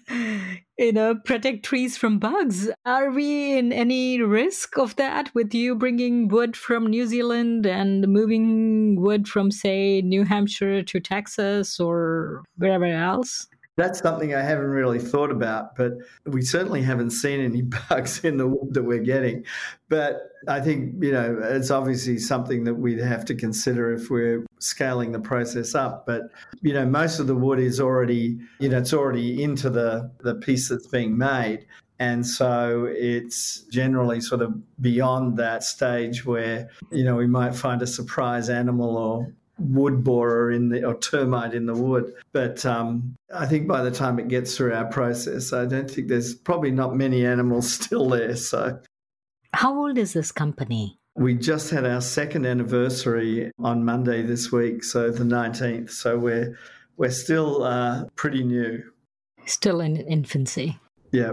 you 0.78 0.90
know, 0.90 1.16
protect 1.16 1.66
trees 1.66 1.98
from 1.98 2.18
bugs. 2.18 2.70
Are 2.86 3.10
we 3.10 3.58
in 3.58 3.74
any 3.74 4.22
risk 4.22 4.78
of 4.78 4.96
that 4.96 5.34
with 5.34 5.52
you 5.52 5.74
bringing 5.74 6.28
wood 6.28 6.56
from 6.56 6.86
New 6.86 7.06
Zealand 7.06 7.66
and 7.66 8.08
moving 8.08 8.98
wood 9.02 9.28
from, 9.28 9.50
say, 9.50 10.00
New 10.00 10.24
Hampshire 10.24 10.82
to 10.82 10.98
Texas 10.98 11.78
or 11.78 12.42
wherever 12.56 12.86
else? 12.86 13.46
That's 13.76 13.98
something 13.98 14.34
I 14.34 14.40
haven't 14.40 14.70
really 14.70 14.98
thought 14.98 15.30
about, 15.30 15.76
but 15.76 15.92
we 16.24 16.40
certainly 16.40 16.80
haven't 16.80 17.10
seen 17.10 17.40
any 17.40 17.60
bugs 17.90 18.24
in 18.24 18.38
the 18.38 18.46
wood 18.46 18.72
that 18.72 18.84
we're 18.84 19.00
getting. 19.04 19.44
But 19.90 20.30
I 20.48 20.62
think, 20.62 21.04
you 21.04 21.12
know, 21.12 21.38
it's 21.42 21.70
obviously 21.70 22.16
something 22.16 22.64
that 22.64 22.76
we'd 22.76 22.98
have 22.98 23.26
to 23.26 23.34
consider 23.34 23.92
if 23.92 24.08
we're 24.08 24.45
scaling 24.58 25.12
the 25.12 25.20
process 25.20 25.74
up. 25.74 26.06
But, 26.06 26.30
you 26.62 26.72
know, 26.72 26.86
most 26.86 27.18
of 27.18 27.26
the 27.26 27.34
wood 27.34 27.58
is 27.58 27.80
already, 27.80 28.38
you 28.58 28.68
know, 28.68 28.78
it's 28.78 28.92
already 28.92 29.42
into 29.42 29.70
the, 29.70 30.10
the 30.20 30.34
piece 30.34 30.68
that's 30.68 30.86
being 30.86 31.16
made. 31.16 31.66
And 31.98 32.26
so 32.26 32.86
it's 32.90 33.60
generally 33.70 34.20
sort 34.20 34.42
of 34.42 34.54
beyond 34.80 35.38
that 35.38 35.64
stage 35.64 36.26
where, 36.26 36.68
you 36.90 37.04
know, 37.04 37.16
we 37.16 37.26
might 37.26 37.54
find 37.54 37.80
a 37.80 37.86
surprise 37.86 38.50
animal 38.50 38.96
or 38.96 39.32
wood 39.58 40.04
borer 40.04 40.50
in 40.50 40.68
the 40.68 40.84
or 40.84 40.98
termite 40.98 41.54
in 41.54 41.66
the 41.66 41.74
wood. 41.74 42.12
But 42.32 42.64
um, 42.66 43.16
I 43.34 43.46
think 43.46 43.66
by 43.66 43.82
the 43.82 43.90
time 43.90 44.18
it 44.18 44.28
gets 44.28 44.56
through 44.56 44.74
our 44.74 44.86
process, 44.86 45.52
I 45.52 45.64
don't 45.64 45.90
think 45.90 46.08
there's 46.08 46.34
probably 46.34 46.70
not 46.70 46.94
many 46.94 47.24
animals 47.24 47.72
still 47.84 48.08
there. 48.08 48.36
So, 48.36 48.78
how 49.54 49.78
old 49.78 49.96
is 49.96 50.12
this 50.12 50.32
company? 50.32 50.98
We 51.16 51.34
just 51.34 51.70
had 51.70 51.86
our 51.86 52.02
second 52.02 52.44
anniversary 52.44 53.50
on 53.58 53.84
Monday 53.84 54.22
this 54.22 54.52
week, 54.52 54.84
so 54.84 55.10
the 55.10 55.24
19th. 55.24 55.90
So 55.90 56.18
we're 56.18 56.58
we're 56.96 57.10
still 57.10 57.64
uh, 57.64 58.04
pretty 58.16 58.44
new. 58.44 58.82
Still 59.46 59.80
in 59.80 59.96
infancy. 59.96 60.78
Yeah. 61.12 61.32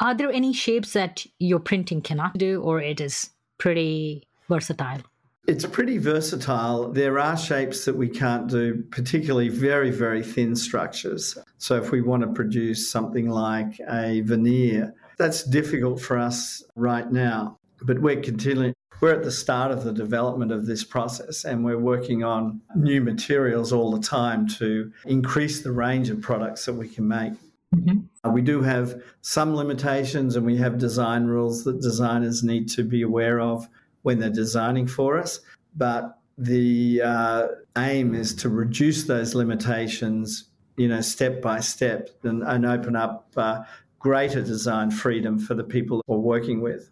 Are 0.00 0.14
there 0.14 0.30
any 0.30 0.52
shapes 0.52 0.92
that 0.92 1.26
your 1.38 1.58
printing 1.58 2.02
cannot 2.02 2.38
do, 2.38 2.62
or 2.62 2.80
it 2.80 3.00
is 3.00 3.30
pretty 3.58 4.22
versatile? 4.48 5.00
It's 5.48 5.64
pretty 5.64 5.98
versatile. 5.98 6.92
There 6.92 7.18
are 7.18 7.36
shapes 7.36 7.84
that 7.84 7.96
we 7.96 8.08
can't 8.08 8.48
do, 8.48 8.84
particularly 8.90 9.48
very, 9.48 9.90
very 9.90 10.22
thin 10.22 10.54
structures. 10.56 11.38
So, 11.58 11.76
if 11.76 11.90
we 11.90 12.02
want 12.02 12.22
to 12.22 12.28
produce 12.28 12.90
something 12.90 13.30
like 13.30 13.80
a 13.88 14.20
veneer, 14.22 14.94
that's 15.18 15.44
difficult 15.44 16.00
for 16.00 16.18
us 16.18 16.62
right 16.74 17.10
now. 17.10 17.58
But 17.86 18.00
we're 18.00 18.20
continuing, 18.20 18.74
we're 19.00 19.14
at 19.14 19.22
the 19.22 19.30
start 19.30 19.70
of 19.70 19.84
the 19.84 19.92
development 19.92 20.50
of 20.50 20.66
this 20.66 20.82
process 20.82 21.44
and 21.44 21.64
we're 21.64 21.78
working 21.78 22.24
on 22.24 22.60
new 22.74 23.00
materials 23.00 23.72
all 23.72 23.92
the 23.92 24.00
time 24.00 24.48
to 24.58 24.92
increase 25.04 25.62
the 25.62 25.72
range 25.72 26.10
of 26.10 26.20
products 26.20 26.64
that 26.66 26.74
we 26.74 26.88
can 26.88 27.06
make. 27.06 27.32
Mm-hmm. 27.74 28.32
We 28.32 28.42
do 28.42 28.62
have 28.62 29.00
some 29.22 29.54
limitations 29.54 30.34
and 30.34 30.44
we 30.44 30.56
have 30.56 30.78
design 30.78 31.26
rules 31.26 31.64
that 31.64 31.80
designers 31.80 32.42
need 32.42 32.68
to 32.70 32.82
be 32.82 33.02
aware 33.02 33.40
of 33.40 33.68
when 34.02 34.18
they're 34.18 34.30
designing 34.30 34.86
for 34.86 35.18
us. 35.18 35.40
But 35.76 36.18
the 36.38 37.02
uh, 37.02 37.48
aim 37.78 38.14
is 38.14 38.34
to 38.36 38.48
reduce 38.48 39.04
those 39.04 39.34
limitations, 39.34 40.44
you 40.76 40.88
know, 40.88 41.00
step 41.00 41.40
by 41.40 41.60
step 41.60 42.10
and, 42.24 42.42
and 42.42 42.66
open 42.66 42.96
up 42.96 43.30
uh, 43.36 43.62
greater 43.98 44.42
design 44.42 44.90
freedom 44.90 45.38
for 45.38 45.54
the 45.54 45.64
people 45.64 46.02
we're 46.06 46.18
working 46.18 46.60
with. 46.60 46.90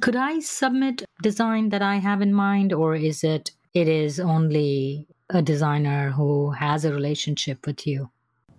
Could 0.00 0.16
I 0.16 0.40
submit 0.40 1.04
design 1.22 1.68
that 1.70 1.82
I 1.82 1.96
have 1.96 2.22
in 2.22 2.32
mind, 2.32 2.72
or 2.72 2.94
is 2.94 3.22
it 3.22 3.50
it 3.74 3.86
is 3.86 4.18
only 4.18 5.06
a 5.28 5.42
designer 5.42 6.10
who 6.10 6.50
has 6.52 6.84
a 6.84 6.92
relationship 6.92 7.66
with 7.66 7.86
you? 7.86 8.10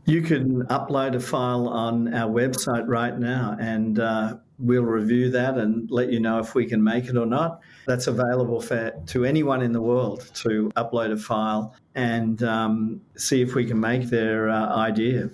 You 0.06 0.21
can 0.21 0.63
upload 0.67 1.15
a 1.15 1.19
file 1.19 1.67
on 1.67 2.13
our 2.13 2.30
website 2.30 2.88
right 2.88 3.17
now, 3.17 3.56
and 3.60 3.99
uh, 3.99 4.38
we'll 4.60 4.84
review 4.84 5.32
that 5.32 5.58
and 5.58 5.89
let 5.89 6.12
you 6.12 6.19
know 6.19 6.38
if 6.38 6.54
we 6.54 6.65
can 6.67 6.84
make 6.84 7.06
it 7.06 7.17
or 7.17 7.25
not. 7.25 7.62
That's 7.88 8.06
available 8.06 8.62
for 8.62 8.91
to 9.08 9.25
anyone 9.25 9.63
in 9.63 9.71
the 9.71 9.82
world 9.82 10.30
to 10.43 10.71
upload 10.75 11.12
a 11.12 11.17
file 11.17 11.75
and 11.95 12.43
um, 12.43 13.01
see 13.17 13.41
if 13.41 13.56
we 13.56 13.65
can 13.65 13.80
make 13.80 14.10
their 14.10 14.49
uh, 14.49 14.75
idea. 14.75 15.30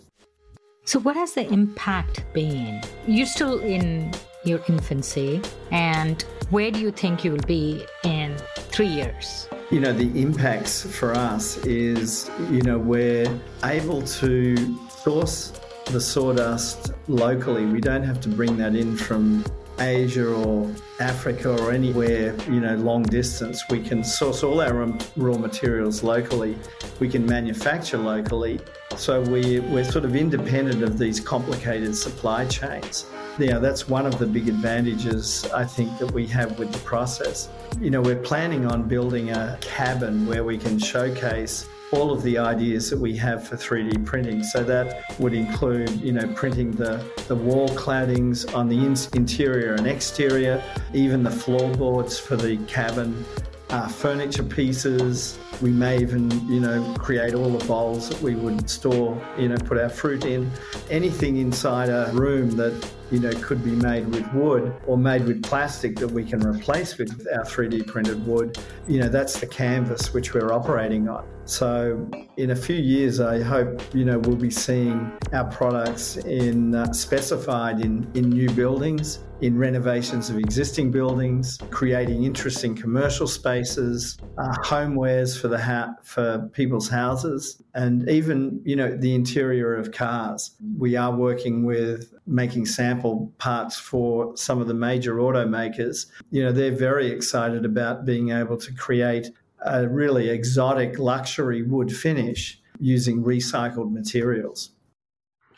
So, 0.85 0.99
what 0.99 1.17
has 1.17 1.33
the 1.33 1.45
impact 1.51 2.23
been? 2.33 2.81
You're 3.07 3.25
still 3.25 3.59
in 3.59 4.13
your 4.43 4.61
infancy, 4.67 5.41
and 5.71 6.23
where 6.49 6.71
do 6.71 6.79
you 6.79 6.91
think 6.91 7.23
you 7.23 7.31
will 7.31 7.47
be 7.47 7.85
in 8.03 8.35
three 8.55 8.87
years? 8.87 9.49
You 9.69 9.81
know, 9.81 9.91
the 9.91 10.21
impacts 10.21 10.85
for 10.85 11.13
us 11.13 11.57
is, 11.65 12.31
you 12.49 12.61
know, 12.61 12.77
we're 12.77 13.27
able 13.63 14.01
to 14.01 14.77
source 14.89 15.51
the 15.85 15.99
sawdust 15.99 16.91
locally. 17.07 17.65
We 17.65 17.81
don't 17.81 18.03
have 18.03 18.21
to 18.21 18.29
bring 18.29 18.57
that 18.57 18.75
in 18.75 18.95
from 18.95 19.43
Asia 19.79 20.33
or 20.33 20.73
Africa 20.99 21.51
or 21.61 21.71
anywhere, 21.71 22.35
you 22.45 22.59
know, 22.59 22.75
long 22.75 23.03
distance. 23.03 23.63
We 23.69 23.81
can 23.81 24.03
source 24.03 24.43
all 24.43 24.61
our 24.61 24.73
raw 25.15 25.37
materials 25.37 26.03
locally. 26.03 26.57
We 26.99 27.09
can 27.09 27.25
manufacture 27.25 27.97
locally. 27.97 28.59
So 28.95 29.21
we, 29.21 29.59
we're 29.59 29.83
sort 29.83 30.05
of 30.05 30.15
independent 30.15 30.81
of 30.81 30.97
these 30.97 31.19
complicated 31.19 31.95
supply 31.95 32.45
chains. 32.45 33.05
Yeah, 33.39 33.59
that's 33.59 33.87
one 33.87 34.07
of 34.07 34.17
the 34.17 34.25
big 34.25 34.49
advantages 34.49 35.45
I 35.53 35.63
think 35.63 35.99
that 35.99 36.11
we 36.11 36.25
have 36.27 36.57
with 36.57 36.71
the 36.71 36.79
process. 36.79 37.49
You 37.79 37.91
know, 37.91 38.01
we're 38.01 38.15
planning 38.15 38.65
on 38.65 38.87
building 38.87 39.29
a 39.29 39.59
cabin 39.61 40.25
where 40.25 40.43
we 40.43 40.57
can 40.57 40.79
showcase 40.79 41.69
all 41.91 42.11
of 42.11 42.23
the 42.23 42.39
ideas 42.39 42.89
that 42.89 42.99
we 42.99 43.15
have 43.17 43.47
for 43.47 43.55
3D 43.55 44.03
printing. 44.05 44.43
So 44.43 44.63
that 44.63 45.03
would 45.19 45.35
include, 45.35 45.91
you 46.01 46.13
know, 46.13 46.27
printing 46.33 46.71
the, 46.71 47.05
the 47.27 47.35
wall 47.35 47.69
claddings 47.69 48.51
on 48.55 48.67
the 48.69 48.77
in- 48.77 49.17
interior 49.17 49.75
and 49.75 49.85
exterior, 49.85 50.63
even 50.93 51.21
the 51.21 51.29
floorboards 51.29 52.17
for 52.19 52.37
the 52.37 52.57
cabin, 52.65 53.23
uh, 53.69 53.87
furniture 53.87 54.43
pieces. 54.43 55.37
We 55.61 55.71
may 55.71 55.99
even, 55.99 56.31
you 56.49 56.59
know, 56.59 56.95
create 56.97 57.35
all 57.35 57.49
the 57.49 57.65
bowls 57.65 58.09
that 58.09 58.21
we 58.21 58.35
would 58.35 58.69
store, 58.69 59.21
you 59.37 59.49
know, 59.49 59.57
put 59.57 59.77
our 59.77 59.89
fruit 59.89 60.25
in. 60.25 60.51
Anything 60.89 61.37
inside 61.37 61.89
a 61.89 62.11
room 62.13 62.51
that, 62.57 62.73
you 63.11 63.19
know, 63.19 63.31
could 63.41 63.63
be 63.63 63.71
made 63.71 64.07
with 64.07 64.31
wood 64.33 64.73
or 64.85 64.97
made 64.97 65.25
with 65.25 65.43
plastic 65.43 65.95
that 65.97 66.09
we 66.09 66.23
can 66.23 66.45
replace 66.45 66.97
with 66.97 67.27
our 67.33 67.43
3D 67.43 67.87
printed 67.87 68.25
wood, 68.25 68.57
you 68.87 68.99
know, 68.99 69.09
that's 69.09 69.39
the 69.39 69.47
canvas 69.47 70.13
which 70.13 70.33
we're 70.33 70.51
operating 70.53 71.07
on. 71.07 71.25
So, 71.47 72.09
in 72.35 72.51
a 72.51 72.55
few 72.55 72.75
years, 72.75 73.21
I 73.21 73.41
hope 73.41 73.81
you 73.95 74.03
know 74.03 74.19
we'll 74.19 74.35
be 74.35 74.51
seeing 74.51 75.17
our 75.31 75.45
products 75.45 76.17
in 76.17 76.75
uh, 76.75 76.91
specified 76.91 77.79
in 77.79 78.05
in 78.15 78.29
new 78.29 78.49
buildings, 78.49 79.19
in 79.39 79.57
renovations 79.57 80.29
of 80.29 80.37
existing 80.37 80.91
buildings, 80.91 81.57
creating 81.69 82.25
interesting 82.25 82.75
commercial 82.75 83.27
spaces, 83.27 84.17
uh, 84.37 84.55
homewares 84.61 85.39
for 85.39 85.47
the 85.47 85.57
ha- 85.57 85.95
for 86.03 86.49
people's 86.51 86.89
houses, 86.89 87.63
and 87.77 88.09
even 88.09 88.59
you 88.65 88.75
know 88.75 88.97
the 88.97 89.13
interior 89.13 89.75
of 89.75 89.91
cars. 89.91 90.51
We 90.77 90.95
are 90.95 91.15
working 91.15 91.63
with 91.63 92.11
making 92.25 92.65
sample 92.65 93.31
parts 93.37 93.77
for 93.77 94.35
some 94.35 94.59
of 94.59 94.67
the 94.67 94.73
major 94.73 95.17
automakers. 95.17 96.07
You 96.31 96.43
know, 96.43 96.51
they're 96.51 96.71
very 96.89 97.07
excited 97.11 97.63
about 97.65 98.03
being 98.03 98.31
able 98.31 98.57
to 98.57 98.73
create 98.73 99.29
a 99.63 99.87
really 99.87 100.29
exotic 100.29 100.97
luxury 100.97 101.61
wood 101.61 101.95
finish 101.95 102.59
using 102.79 103.23
recycled 103.23 103.91
materials. 103.91 104.71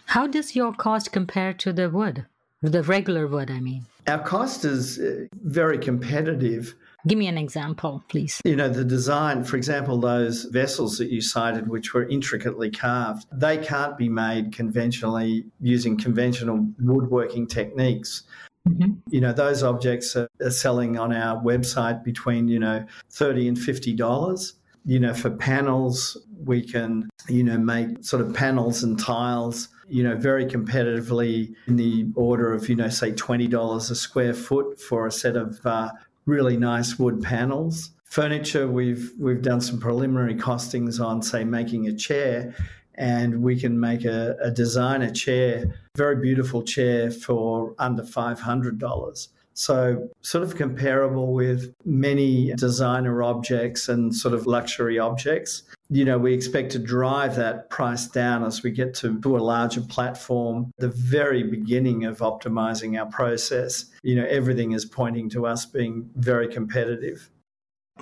How 0.08 0.28
does 0.28 0.56
your 0.56 0.74
cost 0.74 1.14
compare 1.14 1.54
to 1.54 1.72
the 1.72 1.90
wood? 1.90 2.26
The 2.62 2.84
regular 2.84 3.28
wood, 3.28 3.50
I 3.50 3.62
mean. 3.62 3.86
Our 4.08 4.20
cost 4.20 4.66
is 4.66 5.00
uh, 5.00 5.28
very 5.44 5.78
competitive. 5.78 6.76
Give 7.08 7.18
me 7.18 7.28
an 7.28 7.38
example, 7.38 8.04
please. 8.10 8.42
You 8.44 8.56
know, 8.56 8.70
the 8.70 8.84
design, 8.84 9.44
for 9.44 9.56
example, 9.56 10.00
those 10.00 10.46
vessels 10.46 10.98
that 10.98 11.10
you 11.10 11.22
cited, 11.22 11.70
which 11.70 11.94
were 11.94 12.08
intricately 12.08 12.70
carved, 12.70 13.26
they 13.32 13.58
can't 13.58 13.98
be 13.98 14.10
made 14.10 14.52
conventionally 14.52 15.46
using 15.62 15.98
conventional 15.98 16.68
woodworking 16.80 17.48
techniques. 17.48 18.24
Mm-hmm. 18.68 18.94
You 19.10 19.22
know, 19.22 19.32
those 19.32 19.64
objects 19.64 20.16
are, 20.16 20.28
are 20.42 20.52
selling 20.52 20.98
on 21.00 21.14
our 21.14 21.42
website 21.42 22.04
between, 22.04 22.48
you 22.48 22.60
know, 22.60 22.86
30 23.12 23.48
and 23.48 23.58
$50. 23.58 24.54
you 24.86 25.00
know, 25.00 25.14
for 25.14 25.30
panels, 25.30 26.18
we 26.46 26.62
can, 26.62 27.10
you 27.28 27.44
know, 27.44 27.58
make 27.58 28.04
sort 28.04 28.22
of 28.22 28.34
panels 28.34 28.84
and 28.84 29.00
tiles, 29.00 29.70
you 29.88 30.04
know, 30.04 30.16
very 30.16 30.46
competitively 30.46 31.54
in 31.68 31.76
the 31.76 32.08
order 32.16 32.54
of, 32.54 32.70
you 32.70 32.76
know, 32.76 32.90
say 32.90 33.12
$20 33.12 33.92
a 33.92 33.96
square 33.96 34.34
foot 34.34 34.80
for 34.80 35.08
a 35.08 35.12
set 35.12 35.36
of 35.36 35.60
uh, 35.66 35.90
really 36.30 36.56
nice 36.56 37.00
wood 37.00 37.22
panels. 37.22 37.92
Furniture, 38.06 38.68
we've 38.68 39.12
we've 39.20 39.42
done 39.42 39.62
some 39.62 39.80
preliminary 39.80 40.36
costings 40.36 41.04
on, 41.04 41.22
say, 41.22 41.44
making 41.44 41.88
a 41.88 41.94
chair, 41.94 42.56
and 42.96 43.42
we 43.42 43.60
can 43.60 43.80
make 43.80 44.06
a, 44.06 44.36
a 44.42 44.52
designer 44.52 45.12
chair, 45.12 45.80
very 45.96 46.16
beautiful 46.22 46.62
chair 46.62 47.12
for 47.12 47.76
under 47.78 48.04
five 48.04 48.40
hundred 48.40 48.80
dollars. 48.80 49.30
So, 49.54 50.10
sort 50.22 50.44
of 50.44 50.56
comparable 50.56 51.34
with 51.34 51.74
many 51.84 52.54
designer 52.54 53.22
objects 53.22 53.90
and 53.90 54.16
sort 54.16 54.34
of 54.34 54.48
luxury 54.48 54.98
objects. 54.98 55.64
You 55.92 56.06
know, 56.06 56.20
we 56.20 56.34
expect 56.34 56.72
to 56.74 56.80
drive 56.80 57.36
that 57.38 57.72
price 57.72 58.06
down 58.06 58.44
as 58.44 58.62
we 58.62 58.70
get 58.70 58.94
to, 58.96 59.20
to 59.22 59.38
a 59.38 59.40
larger 59.40 59.82
platform. 59.82 60.72
The 60.78 60.90
very 60.90 61.42
beginning 61.42 62.06
of 62.06 62.20
optimizing 62.20 63.00
our 63.00 63.08
process, 63.08 63.86
you 64.04 64.16
know, 64.16 64.26
everything 64.26 64.74
is 64.74 64.86
pointing 64.86 65.30
to 65.32 65.48
us 65.48 65.66
being 65.66 66.10
very 66.16 66.48
competitive. 66.48 67.32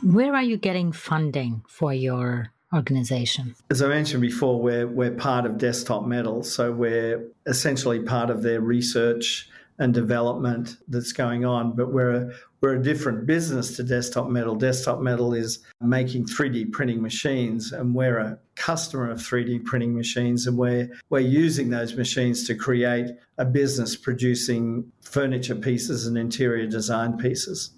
Where 0.04 0.36
are 0.36 0.44
you 0.44 0.58
getting 0.58 0.92
funding 0.92 1.64
for 1.68 1.94
your 1.94 2.52
organization? 2.74 3.56
As 3.70 3.82
I 3.82 3.88
mentioned 3.88 4.22
before, 4.22 4.62
we're, 4.62 4.86
we're 4.86 5.12
part 5.12 5.46
of 5.46 5.58
Desktop 5.58 6.06
Metal. 6.06 6.44
So 6.44 6.74
we're 6.74 7.26
essentially 7.46 8.02
part 8.02 8.30
of 8.30 8.44
their 8.44 8.60
research 8.60 9.50
and 9.80 9.94
development 9.94 10.78
that's 10.88 11.14
going 11.14 11.46
on. 11.46 11.76
But 11.76 11.94
we're 11.94 12.12
a, 12.12 12.32
we're 12.62 12.76
a 12.76 12.82
different 12.82 13.26
business 13.26 13.76
to 13.76 13.84
Desktop 13.84 14.30
Metal. 14.30 14.56
Desktop 14.56 15.00
Metal 15.00 15.34
is 15.34 15.60
making 15.82 16.26
3D 16.26 16.72
printing 16.72 17.02
machines, 17.02 17.72
and 17.72 17.94
we're 17.94 18.18
a 18.18 18.40
customer 18.56 19.12
of 19.12 19.20
3D 19.20 19.64
printing 19.66 19.96
machines, 19.96 20.48
and 20.48 20.58
we're 20.58 20.90
we're 21.10 21.20
using 21.20 21.70
those 21.70 21.96
machines 21.96 22.48
to 22.48 22.56
create 22.56 23.12
a 23.38 23.46
business 23.46 23.96
producing 23.96 24.92
furniture 25.02 25.56
pieces 25.56 26.08
and 26.08 26.18
interior 26.18 26.66
design 26.68 27.18
pieces. 27.18 27.72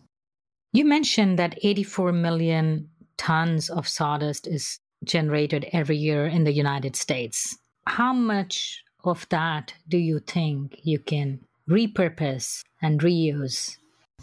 You 0.71 0.85
mentioned 0.85 1.39
that 1.39 1.57
84 1.61 2.11
million 2.13 2.89
tons 3.17 3.69
of 3.69 3.87
sawdust 3.87 4.47
is 4.47 4.79
generated 5.03 5.67
every 5.73 5.97
year 5.97 6.25
in 6.25 6.43
the 6.43 6.53
United 6.53 6.95
States. 6.95 7.57
How 7.87 8.13
much 8.13 8.83
of 9.03 9.27
that 9.29 9.73
do 9.87 9.97
you 9.97 10.19
think 10.19 10.79
you 10.83 10.99
can 10.99 11.39
repurpose 11.69 12.61
and 12.81 13.01
reuse? 13.01 13.77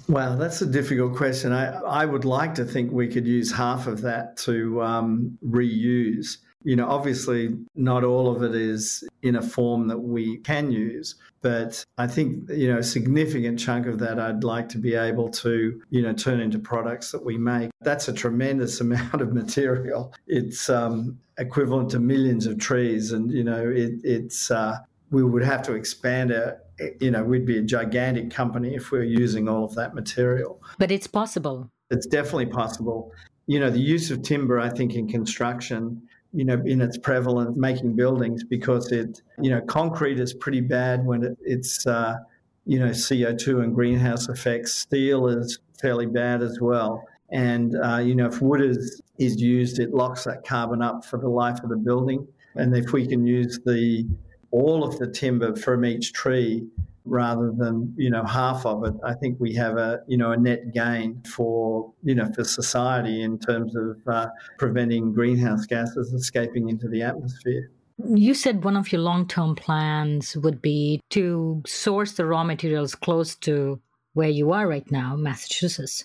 Well, 0.08 0.36
that's 0.36 0.62
a 0.62 0.66
difficult 0.66 1.16
question. 1.16 1.52
I, 1.52 1.78
I 1.80 2.04
would 2.04 2.24
like 2.24 2.54
to 2.56 2.64
think 2.64 2.92
we 2.92 3.08
could 3.08 3.26
use 3.26 3.52
half 3.52 3.86
of 3.86 4.02
that 4.02 4.36
to 4.38 4.82
um, 4.82 5.36
reuse. 5.44 6.38
You 6.62 6.76
know, 6.76 6.88
obviously, 6.88 7.56
not 7.74 8.04
all 8.04 8.28
of 8.28 8.42
it 8.42 8.54
is 8.54 9.04
in 9.22 9.36
a 9.36 9.42
form 9.42 9.88
that 9.88 9.98
we 9.98 10.38
can 10.38 10.70
use, 10.70 11.16
but 11.40 11.84
I 11.98 12.06
think, 12.08 12.48
you 12.50 12.72
know, 12.72 12.78
a 12.78 12.82
significant 12.82 13.58
chunk 13.58 13.86
of 13.86 13.98
that 14.00 14.18
I'd 14.18 14.42
like 14.42 14.68
to 14.70 14.78
be 14.78 14.94
able 14.94 15.28
to, 15.30 15.80
you 15.90 16.02
know, 16.02 16.12
turn 16.12 16.40
into 16.40 16.58
products 16.58 17.12
that 17.12 17.24
we 17.24 17.38
make. 17.38 17.70
That's 17.82 18.08
a 18.08 18.12
tremendous 18.12 18.80
amount 18.86 19.20
of 19.20 19.32
material. 19.32 20.12
It's 20.26 20.68
um, 20.68 21.18
equivalent 21.38 21.90
to 21.90 22.00
millions 22.00 22.46
of 22.46 22.58
trees, 22.58 23.12
and, 23.12 23.30
you 23.30 23.44
know, 23.44 23.68
it, 23.68 24.00
it's, 24.02 24.50
uh, 24.50 24.78
we 25.10 25.22
would 25.22 25.44
have 25.44 25.62
to 25.62 25.74
expand 25.74 26.32
our 26.32 26.58
you 27.00 27.10
know, 27.10 27.24
we'd 27.24 27.46
be 27.46 27.58
a 27.58 27.62
gigantic 27.62 28.30
company 28.30 28.74
if 28.74 28.90
we 28.90 28.98
are 28.98 29.04
using 29.04 29.48
all 29.48 29.64
of 29.64 29.74
that 29.74 29.94
material. 29.94 30.60
But 30.78 30.90
it's 30.90 31.06
possible. 31.06 31.70
It's 31.90 32.06
definitely 32.06 32.46
possible. 32.46 33.12
You 33.46 33.60
know, 33.60 33.70
the 33.70 33.80
use 33.80 34.10
of 34.10 34.22
timber, 34.22 34.58
I 34.58 34.68
think, 34.68 34.94
in 34.94 35.08
construction, 35.08 36.02
you 36.32 36.44
know, 36.44 36.60
in 36.66 36.80
its 36.80 36.98
prevalence, 36.98 37.56
making 37.56 37.94
buildings, 37.94 38.44
because 38.44 38.92
it, 38.92 39.22
you 39.40 39.50
know, 39.50 39.60
concrete 39.62 40.18
is 40.18 40.34
pretty 40.34 40.60
bad 40.60 41.06
when 41.06 41.22
it, 41.24 41.38
it's, 41.42 41.86
uh, 41.86 42.16
you 42.64 42.78
know, 42.78 42.90
CO2 42.90 43.62
and 43.62 43.74
greenhouse 43.74 44.28
effects. 44.28 44.74
Steel 44.74 45.28
is 45.28 45.60
fairly 45.80 46.06
bad 46.06 46.42
as 46.42 46.60
well. 46.60 47.04
And, 47.30 47.76
uh, 47.82 47.98
you 47.98 48.14
know, 48.14 48.26
if 48.26 48.42
wood 48.42 48.60
is, 48.60 49.00
is 49.18 49.40
used, 49.40 49.78
it 49.78 49.94
locks 49.94 50.24
that 50.24 50.44
carbon 50.44 50.82
up 50.82 51.04
for 51.04 51.18
the 51.18 51.28
life 51.28 51.62
of 51.62 51.70
the 51.70 51.76
building. 51.76 52.26
And 52.54 52.76
if 52.76 52.92
we 52.92 53.06
can 53.06 53.26
use 53.26 53.60
the 53.64 54.06
all 54.50 54.84
of 54.84 54.98
the 54.98 55.06
timber 55.06 55.54
from 55.56 55.84
each 55.84 56.12
tree 56.12 56.66
rather 57.06 57.52
than 57.56 57.94
you 57.96 58.10
know 58.10 58.24
half 58.24 58.66
of 58.66 58.84
it. 58.84 58.94
I 59.04 59.14
think 59.14 59.38
we 59.40 59.54
have 59.54 59.76
a 59.76 60.00
you 60.06 60.16
know 60.16 60.32
a 60.32 60.36
net 60.36 60.74
gain 60.74 61.22
for 61.22 61.92
you 62.02 62.14
know 62.14 62.30
for 62.34 62.44
society 62.44 63.22
in 63.22 63.38
terms 63.38 63.74
of 63.76 63.96
uh, 64.06 64.28
preventing 64.58 65.12
greenhouse 65.12 65.64
gases 65.66 66.12
escaping 66.12 66.68
into 66.68 66.88
the 66.88 67.02
atmosphere. 67.02 67.70
You 67.98 68.34
said 68.34 68.62
one 68.62 68.76
of 68.76 68.92
your 68.92 69.00
long-term 69.00 69.54
plans 69.54 70.36
would 70.36 70.60
be 70.60 71.00
to 71.10 71.62
source 71.66 72.12
the 72.12 72.26
raw 72.26 72.44
materials 72.44 72.94
close 72.94 73.34
to 73.36 73.80
where 74.12 74.28
you 74.28 74.52
are 74.52 74.68
right 74.68 74.90
now 74.90 75.16
massachusetts. 75.16 76.04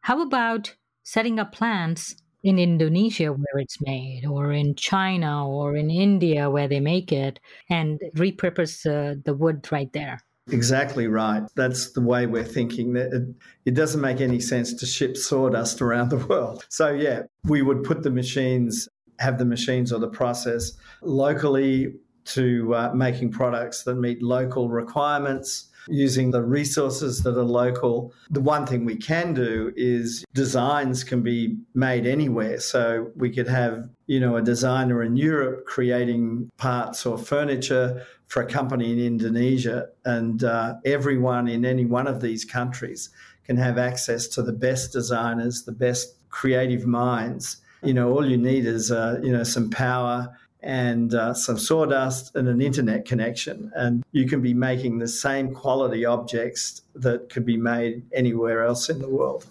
How 0.00 0.20
about 0.20 0.74
setting 1.04 1.38
up 1.38 1.52
plants 1.52 2.16
in 2.48 2.58
Indonesia 2.58 3.32
where 3.32 3.58
it's 3.58 3.80
made, 3.80 4.24
or 4.26 4.52
in 4.52 4.74
China, 4.74 5.48
or 5.48 5.76
in 5.76 5.90
India 5.90 6.48
where 6.48 6.68
they 6.68 6.80
make 6.80 7.12
it, 7.12 7.38
and 7.68 8.00
repurpose 8.16 8.86
uh, 8.86 9.20
the 9.24 9.34
wood 9.34 9.66
right 9.70 9.92
there. 9.92 10.20
Exactly 10.50 11.08
right. 11.08 11.42
That's 11.56 11.92
the 11.92 12.00
way 12.00 12.26
we're 12.26 12.44
thinking. 12.44 12.94
That 12.94 13.12
it, 13.12 13.22
it 13.66 13.74
doesn't 13.74 14.00
make 14.00 14.20
any 14.20 14.40
sense 14.40 14.72
to 14.74 14.86
ship 14.86 15.16
sawdust 15.16 15.82
around 15.86 16.08
the 16.08 16.16
world. 16.16 16.64
So 16.68 16.88
yeah, 16.90 17.22
we 17.44 17.62
would 17.62 17.84
put 17.84 18.02
the 18.02 18.10
machines, 18.10 18.88
have 19.18 19.38
the 19.38 19.44
machines 19.44 19.92
or 19.92 20.00
the 20.00 20.08
process 20.08 20.72
locally 21.02 21.94
to 22.24 22.74
uh, 22.74 22.92
making 22.94 23.32
products 23.32 23.82
that 23.84 23.94
meet 23.94 24.22
local 24.22 24.68
requirements 24.68 25.67
using 25.86 26.30
the 26.30 26.42
resources 26.42 27.22
that 27.22 27.36
are 27.36 27.42
local. 27.42 28.12
The 28.30 28.40
one 28.40 28.66
thing 28.66 28.84
we 28.84 28.96
can 28.96 29.34
do 29.34 29.72
is 29.76 30.24
designs 30.34 31.04
can 31.04 31.22
be 31.22 31.58
made 31.74 32.06
anywhere. 32.06 32.60
So 32.60 33.10
we 33.16 33.30
could 33.30 33.48
have, 33.48 33.88
you 34.06 34.20
know, 34.20 34.36
a 34.36 34.42
designer 34.42 35.02
in 35.02 35.16
Europe 35.16 35.64
creating 35.66 36.50
parts 36.56 37.06
or 37.06 37.16
furniture 37.16 38.04
for 38.26 38.42
a 38.42 38.46
company 38.46 38.92
in 38.92 38.98
Indonesia, 38.98 39.88
and 40.04 40.44
uh, 40.44 40.74
everyone 40.84 41.48
in 41.48 41.64
any 41.64 41.86
one 41.86 42.06
of 42.06 42.20
these 42.20 42.44
countries 42.44 43.08
can 43.44 43.56
have 43.56 43.78
access 43.78 44.28
to 44.28 44.42
the 44.42 44.52
best 44.52 44.92
designers, 44.92 45.64
the 45.64 45.72
best 45.72 46.14
creative 46.28 46.86
minds. 46.86 47.56
You 47.82 47.94
know, 47.94 48.12
all 48.12 48.26
you 48.26 48.36
need 48.36 48.66
is, 48.66 48.90
uh, 48.90 49.18
you 49.22 49.32
know, 49.32 49.44
some 49.44 49.70
power 49.70 50.36
and 50.60 51.14
uh, 51.14 51.34
some 51.34 51.58
sawdust 51.58 52.34
and 52.34 52.48
an 52.48 52.60
internet 52.60 53.04
connection. 53.04 53.70
And 53.74 54.04
you 54.12 54.26
can 54.26 54.40
be 54.40 54.54
making 54.54 54.98
the 54.98 55.08
same 55.08 55.54
quality 55.54 56.04
objects 56.04 56.82
that 56.94 57.30
could 57.30 57.44
be 57.44 57.56
made 57.56 58.02
anywhere 58.12 58.64
else 58.64 58.88
in 58.88 58.98
the 58.98 59.08
world. 59.08 59.46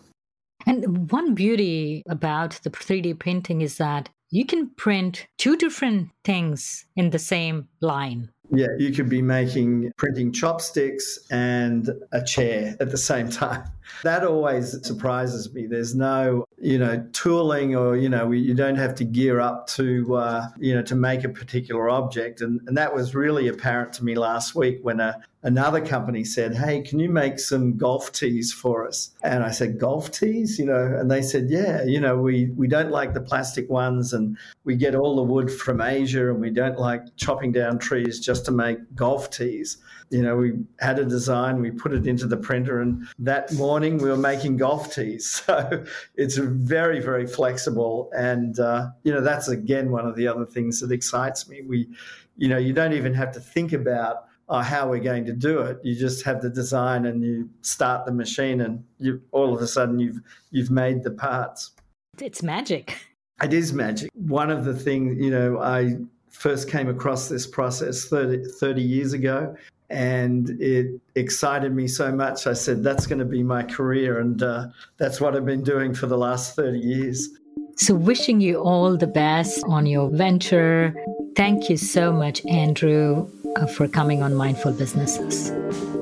And 0.66 1.10
one 1.12 1.34
beauty 1.34 2.04
about 2.10 2.60
the 2.64 2.70
3D 2.70 3.20
printing 3.20 3.62
is 3.62 3.78
that 3.78 4.10
you 4.30 4.46
can 4.46 4.70
print 4.72 5.28
two 5.38 5.56
different 5.56 6.10
things 6.26 6.86
in 6.98 7.12
the 7.12 7.20
same 7.20 7.70
line. 7.80 8.30
Yeah, 8.52 8.68
you 8.78 8.92
could 8.92 9.10
be 9.10 9.22
making 9.22 9.92
printing 9.98 10.32
chopsticks 10.32 11.20
and 11.32 11.90
a 12.12 12.24
chair 12.24 12.76
at 12.80 12.92
the 12.92 12.98
same 12.98 13.30
time. 13.44 13.64
That 14.04 14.26
always 14.26 14.86
surprises 14.86 15.54
me. 15.54 15.68
There's 15.68 15.96
no, 15.96 16.46
you 16.60 16.80
know, 16.80 17.08
tooling 17.14 17.76
or, 17.76 17.96
you 17.96 18.10
know, 18.10 18.32
you 18.32 18.54
don't 18.54 18.76
have 18.76 18.96
to 18.96 19.06
gear 19.06 19.40
up 19.40 19.68
to, 19.68 20.16
uh, 20.16 20.48
you 20.58 20.74
know, 20.74 20.82
to 20.82 20.96
make 20.96 21.24
a 21.24 21.30
particular 21.30 21.90
object. 21.90 22.42
And, 22.42 22.60
and 22.68 22.76
that 22.78 22.94
was 22.94 23.14
really 23.14 23.48
apparent 23.48 23.94
to 23.94 24.04
me 24.04 24.16
last 24.16 24.56
week 24.56 24.80
when 24.82 25.00
a, 25.00 25.22
another 25.48 25.80
company 25.80 26.26
said, 26.26 26.54
Hey, 26.54 26.82
can 26.82 27.00
you 27.00 27.10
make 27.10 27.40
some 27.40 27.78
golf 27.78 28.12
tees 28.12 28.52
for 28.52 28.86
us? 28.86 29.12
And 29.24 29.46
I 29.46 29.52
said, 29.52 29.80
Golf 29.80 30.12
tees? 30.12 30.60
You 30.60 30.66
know, 30.66 30.98
and 31.00 31.10
they 31.10 31.22
said, 31.22 31.50
Yeah, 31.50 31.84
you 31.86 32.02
know, 32.02 32.18
we, 32.18 32.52
we 32.58 32.68
don't 32.68 32.92
like 32.92 33.14
the 33.14 33.22
plastic 33.22 33.70
ones 33.70 34.12
and 34.12 34.38
we 34.66 34.76
get 34.76 34.94
all 34.94 35.16
the 35.16 35.24
wood 35.24 35.50
from 35.50 35.80
Asia 35.80 36.30
and 36.30 36.42
we 36.42 36.50
don't 36.50 36.78
like 36.78 37.02
chopping 37.16 37.54
down 37.54 37.80
trees 37.80 38.20
just 38.20 38.44
to 38.46 38.52
make 38.52 38.78
golf 38.94 39.30
tees. 39.30 39.78
You 40.10 40.22
know, 40.22 40.36
we 40.36 40.54
had 40.80 41.00
a 41.00 41.06
design, 41.06 41.62
we 41.62 41.72
put 41.72 41.94
it 41.94 42.08
into 42.08 42.28
the 42.28 42.38
printer, 42.38 42.80
and 42.82 43.08
that 43.20 43.52
morning 43.54 43.98
we 43.98 44.10
were 44.10 44.18
making 44.18 44.58
golf 44.58 44.94
tees. 44.94 45.44
So 45.48 45.86
it's 46.16 46.36
very, 46.38 47.00
very 47.00 47.26
flexible. 47.26 48.10
And, 48.14 48.60
uh, 48.60 48.88
you 49.04 49.14
know, 49.14 49.22
that's 49.22 49.48
again 49.48 49.92
one 49.92 50.06
of 50.06 50.16
the 50.16 50.28
other 50.28 50.46
things 50.46 50.82
that 50.82 50.92
excites 50.92 51.48
me. 51.48 51.62
We, 51.62 51.88
you 52.36 52.50
know, 52.50 52.58
you 52.58 52.74
don't 52.74 52.94
even 52.94 53.14
have 53.14 53.32
to 53.34 53.40
think 53.40 53.72
about 53.72 54.27
uh, 54.50 54.62
how 54.62 54.90
we're 54.90 55.00
going 55.00 55.26
to 55.26 55.34
do 55.34 55.60
it. 55.60 55.80
You 55.84 55.96
just 55.96 56.24
have 56.24 56.42
the 56.42 56.50
design 56.50 57.06
and 57.06 57.24
you 57.24 57.50
start 57.62 58.06
the 58.06 58.12
machine, 58.12 58.62
and 58.62 58.84
you 59.00 59.22
all 59.32 59.54
of 59.56 59.62
a 59.62 59.68
sudden 59.68 60.00
you've 60.00 60.20
you've 60.52 60.72
made 60.72 61.04
the 61.04 61.12
parts. 61.12 61.72
It's 62.20 62.42
magic. 62.42 62.98
It 63.44 63.54
is 63.54 63.74
magic. 63.74 64.10
One 64.14 64.50
of 64.50 64.66
the 64.66 64.74
things, 64.74 65.24
you 65.24 65.30
know, 65.30 65.60
I 65.60 65.98
first 66.30 66.70
came 66.70 66.90
across 66.90 67.30
this 67.30 67.46
process 67.46 68.06
30, 68.06 68.46
30 68.60 68.82
years 68.82 69.14
ago 69.14 69.56
and 69.90 70.50
it 70.62 71.00
excited 71.16 71.74
me 71.74 71.88
so 71.88 72.12
much. 72.12 72.48
I 72.48 72.54
said, 72.54 72.84
that's 72.84 73.08
going 73.08 73.20
to 73.20 73.26
be 73.26 73.44
my 73.44 73.64
career. 73.64 74.20
And 74.20 74.42
uh, 74.44 74.68
that's 74.98 75.22
what 75.22 75.36
I've 75.36 75.46
been 75.46 75.64
doing 75.64 75.94
for 75.94 76.08
the 76.08 76.18
last 76.18 76.56
30 76.56 76.80
years. 76.80 77.30
So, 77.78 77.94
wishing 77.94 78.42
you 78.42 78.58
all 78.58 78.98
the 78.98 79.08
best 79.08 79.64
on 79.68 79.86
your 79.86 80.10
venture. 80.10 80.96
Thank 81.36 81.70
you 81.70 81.78
so 81.78 82.12
much, 82.12 82.44
Andrew, 82.48 83.30
Uh, 83.58 83.66
for 83.66 83.88
coming 83.88 84.22
on 84.22 84.36
Mindful 84.36 84.74
Businesses. 84.74 85.50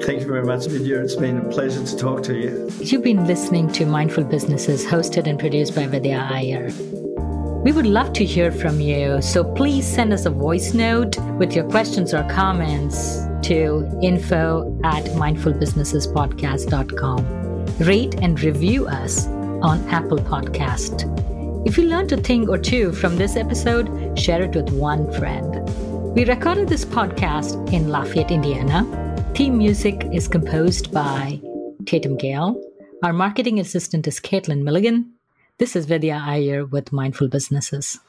Thank 0.04 0.20
you 0.20 0.28
very 0.28 0.44
much, 0.44 0.68
Vidya. 0.68 1.00
It's 1.00 1.16
been 1.16 1.38
a 1.38 1.50
pleasure 1.50 1.86
to 1.86 1.98
talk 1.98 2.22
to 2.24 2.38
you. 2.38 2.70
You've 2.82 3.04
been 3.04 3.26
listening 3.26 3.72
to 3.74 3.86
Mindful 3.86 4.26
Businesses, 4.26 4.86
hosted 4.86 5.26
and 5.26 5.40
produced 5.40 5.74
by 5.74 5.88
Vidya 5.88 6.28
Iyer. 6.30 6.70
We 7.64 7.72
would 7.72 7.86
love 7.86 8.12
to 8.14 8.26
hear 8.26 8.52
from 8.52 8.82
you, 8.82 9.22
so 9.22 9.46
please 9.54 9.88
send 9.88 10.12
us 10.12 10.26
a 10.26 10.30
voice 10.30 10.74
note 10.74 11.18
with 11.40 11.56
your 11.56 11.64
questions 11.70 12.14
or 12.14 12.28
comments 12.30 13.22
to 13.44 13.90
info 14.02 14.78
at 14.84 15.06
mindfulbusinessespodcast.com. 15.06 17.66
Rate 17.80 18.16
and 18.22 18.42
review 18.42 18.86
us 18.86 19.28
on 19.28 19.80
Apple 19.88 20.18
Podcast. 20.18 21.10
If 21.66 21.78
you 21.78 21.86
learned 21.86 22.12
a 22.12 22.18
thing 22.18 22.50
or 22.50 22.58
two 22.58 22.92
from 22.92 23.16
this 23.16 23.38
episode, 23.38 24.20
share 24.20 24.44
it 24.44 24.54
with 24.54 24.72
one 24.72 25.10
friend. 25.14 25.55
We 26.16 26.24
recorded 26.24 26.70
this 26.70 26.86
podcast 26.86 27.74
in 27.74 27.90
Lafayette, 27.90 28.32
Indiana. 28.32 28.86
Theme 29.36 29.58
music 29.58 30.08
is 30.14 30.30
composed 30.30 30.94
by 30.94 31.42
Tatum 31.86 32.16
Gale. 32.16 32.56
Our 33.04 33.12
marketing 33.12 33.60
assistant 33.60 34.08
is 34.08 34.22
Caitlin 34.22 34.64
Milligan. 34.64 35.12
This 35.58 35.76
is 35.76 35.86
Vidya 35.86 36.24
Iyer 36.26 36.66
with 36.66 36.94
Mindful 36.94 37.28
Businesses. 37.28 38.00